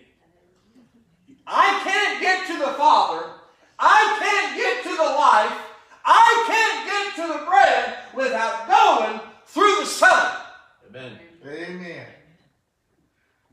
I 1.47 1.81
can't 1.83 2.21
get 2.21 2.47
to 2.47 2.57
the 2.57 2.73
Father. 2.73 3.29
I 3.77 4.17
can't 4.19 4.55
get 4.57 4.83
to 4.83 4.97
the 4.97 5.03
life. 5.03 5.61
I 6.05 6.45
can't 6.47 6.85
get 6.87 7.15
to 7.15 7.39
the 7.39 7.45
bread 7.45 7.97
without 8.15 8.67
going 8.67 9.19
through 9.45 9.75
the 9.81 9.85
Son. 9.85 10.37
Amen. 10.89 11.19
Amen. 11.45 12.07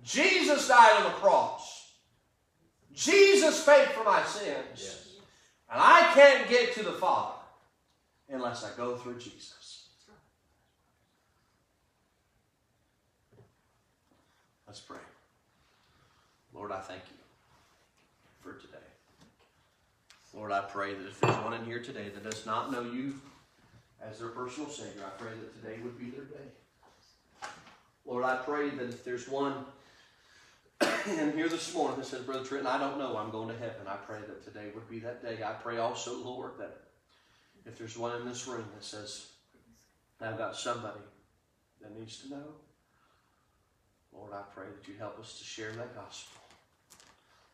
Jesus 0.02 0.68
died 0.68 0.96
on 0.98 1.04
the 1.04 1.18
cross. 1.18 1.92
Jesus 2.94 3.64
paid 3.64 3.88
for 3.88 4.04
my 4.04 4.22
sins. 4.42 4.56
Yes. 4.76 5.08
And 5.70 5.80
I 5.80 6.10
can't 6.14 6.48
get 6.48 6.74
to 6.74 6.82
the 6.82 6.92
Father 6.92 7.34
unless 8.28 8.64
I 8.64 8.70
go 8.76 8.96
through 8.96 9.18
Jesus. 9.18 9.88
Let's 14.66 14.80
pray. 14.80 14.98
Lord, 16.54 16.72
I 16.72 16.80
thank 16.80 17.02
you 17.10 17.16
for 18.40 18.58
today. 18.58 18.78
Lord, 20.34 20.50
I 20.50 20.60
pray 20.60 20.94
that 20.94 21.06
if 21.06 21.20
there's 21.20 21.36
one 21.36 21.52
in 21.52 21.64
here 21.66 21.82
today 21.82 22.08
that 22.08 22.24
does 22.24 22.46
not 22.46 22.72
know 22.72 22.82
you 22.82 23.20
as 24.02 24.18
their 24.18 24.28
personal 24.28 24.70
Savior, 24.70 25.02
I 25.06 25.10
pray 25.22 25.32
that 25.32 25.62
today 25.62 25.82
would 25.82 25.98
be 25.98 26.08
their 26.10 26.24
day. 26.24 27.48
Lord, 28.06 28.24
I 28.24 28.36
pray 28.36 28.70
that 28.70 28.88
if 28.88 29.04
there's 29.04 29.28
one 29.28 29.52
in 31.06 31.32
here 31.32 31.48
this 31.48 31.74
morning 31.74 31.98
that 31.98 32.06
says, 32.06 32.22
Brother 32.22 32.44
Trenton, 32.44 32.66
I 32.66 32.78
don't 32.78 32.98
know, 32.98 33.16
I'm 33.16 33.30
going 33.30 33.48
to 33.48 33.56
heaven, 33.58 33.86
I 33.86 33.96
pray 33.96 34.20
that 34.20 34.44
today 34.44 34.70
would 34.74 34.88
be 34.88 34.98
that 35.00 35.22
day. 35.22 35.42
I 35.44 35.52
pray 35.52 35.78
also, 35.78 36.22
Lord, 36.22 36.52
that 36.58 36.82
if 37.66 37.78
there's 37.78 37.96
one 37.96 38.20
in 38.20 38.26
this 38.26 38.46
room 38.46 38.64
that 38.74 38.84
says, 38.84 39.26
I've 40.20 40.38
got 40.38 40.56
somebody 40.56 41.00
that 41.80 41.98
needs 41.98 42.18
to 42.18 42.30
know, 42.30 42.44
Lord, 44.12 44.32
I 44.32 44.42
pray 44.54 44.66
that 44.66 44.88
you 44.88 44.94
help 44.98 45.18
us 45.18 45.38
to 45.38 45.44
share 45.44 45.72
that 45.72 45.94
gospel. 45.94 46.40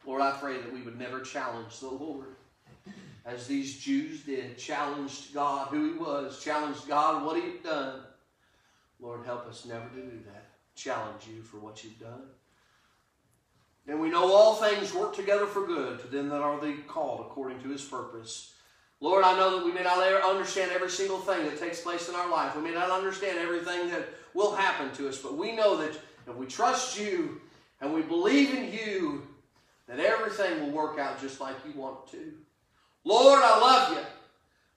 Lord, 0.04 0.22
I 0.22 0.32
pray 0.32 0.54
that 0.54 0.72
we 0.72 0.82
would 0.82 0.98
never 0.98 1.20
challenge 1.20 1.78
the 1.80 1.88
Lord 1.88 2.37
as 3.24 3.46
these 3.46 3.78
Jews 3.78 4.22
did, 4.22 4.58
challenged 4.58 5.34
God 5.34 5.68
who 5.68 5.92
He 5.92 5.98
was, 5.98 6.42
challenged 6.42 6.88
God 6.88 7.24
what 7.24 7.37
He 7.37 7.42
had 7.42 7.62
done. 7.62 8.00
Lord, 9.00 9.24
help 9.24 9.46
us 9.46 9.64
never 9.64 9.88
to 9.88 9.94
do 9.94 10.20
that. 10.26 10.46
Challenge 10.74 11.22
you 11.28 11.42
for 11.42 11.58
what 11.58 11.84
you've 11.84 11.98
done. 11.98 12.22
And 13.88 14.01
we 14.01 14.11
know 14.11 14.33
all 14.33 14.55
things 14.55 14.92
work 14.92 15.16
together 15.16 15.46
for 15.46 15.66
good 15.66 15.98
to 16.01 16.07
them 16.09 16.29
that 16.29 16.42
are 16.42 16.61
the 16.61 16.74
called 16.87 17.20
according 17.20 17.61
to 17.62 17.68
His 17.70 17.83
purpose. 17.83 18.53
Lord, 19.01 19.24
I 19.24 19.37
know 19.37 19.59
that 19.59 19.64
we 19.64 19.72
may 19.72 19.83
not 19.83 20.03
understand 20.24 20.72
every 20.72 20.90
single 20.90 21.18
thing 21.18 21.44
that 21.44 21.59
takes 21.59 21.81
place 21.81 22.09
in 22.09 22.14
our 22.14 22.29
life. 22.31 22.55
We 22.55 22.62
may 22.62 22.74
not 22.74 22.90
understand 22.90 23.38
everything 23.38 23.88
that 23.90 24.09
will 24.35 24.55
happen 24.55 24.92
to 24.96 25.09
us, 25.09 25.18
but 25.18 25.37
we 25.37 25.57
know 25.57 25.77
that 25.79 25.98
if 26.27 26.37
we 26.37 26.46
trust 26.46 27.01
you 27.01 27.40
and 27.81 27.94
we 27.94 28.03
believe 28.03 28.53
in 28.53 28.72
you, 28.72 29.27
that 29.87 30.01
everything 30.01 30.61
will 30.61 30.72
work 30.72 30.98
out 30.98 31.20
just 31.20 31.40
like 31.40 31.57
you 31.66 31.81
want 31.81 31.96
it 32.07 32.11
to. 32.11 32.33
Lord, 33.05 33.40
I 33.42 33.59
love 33.59 33.96
you. 33.96 34.05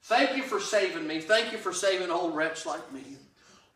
Thank 0.03 0.37
you 0.37 0.43
for 0.43 0.59
saving 0.59 1.05
me. 1.05 1.19
Thank 1.19 1.51
you 1.51 1.57
for 1.57 1.73
saving 1.73 2.05
an 2.05 2.11
old 2.11 2.35
wretch 2.35 2.65
like 2.65 2.93
me. 2.93 3.03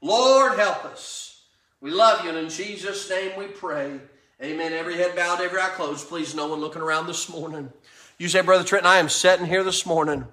Lord, 0.01 0.57
help 0.57 0.85
us. 0.85 1.43
We 1.81 1.91
love 1.91 2.23
you, 2.23 2.29
and 2.29 2.37
in 2.37 2.49
Jesus' 2.49 3.09
name 3.09 3.31
we 3.37 3.47
pray. 3.47 3.99
Amen. 4.43 4.73
Every 4.73 4.97
head 4.97 5.15
bowed, 5.15 5.39
every 5.39 5.59
eye 5.61 5.69
closed. 5.69 6.09
Please, 6.09 6.35
no 6.35 6.47
one 6.47 6.59
looking 6.59 6.81
around 6.81 7.07
this 7.07 7.29
morning. 7.29 7.71
You 8.17 8.27
say, 8.27 8.41
Brother 8.41 8.65
Trenton, 8.65 8.87
I 8.87 8.97
am 8.97 9.07
sitting 9.07 9.45
here 9.45 9.63
this 9.63 9.85
morning 9.85 10.25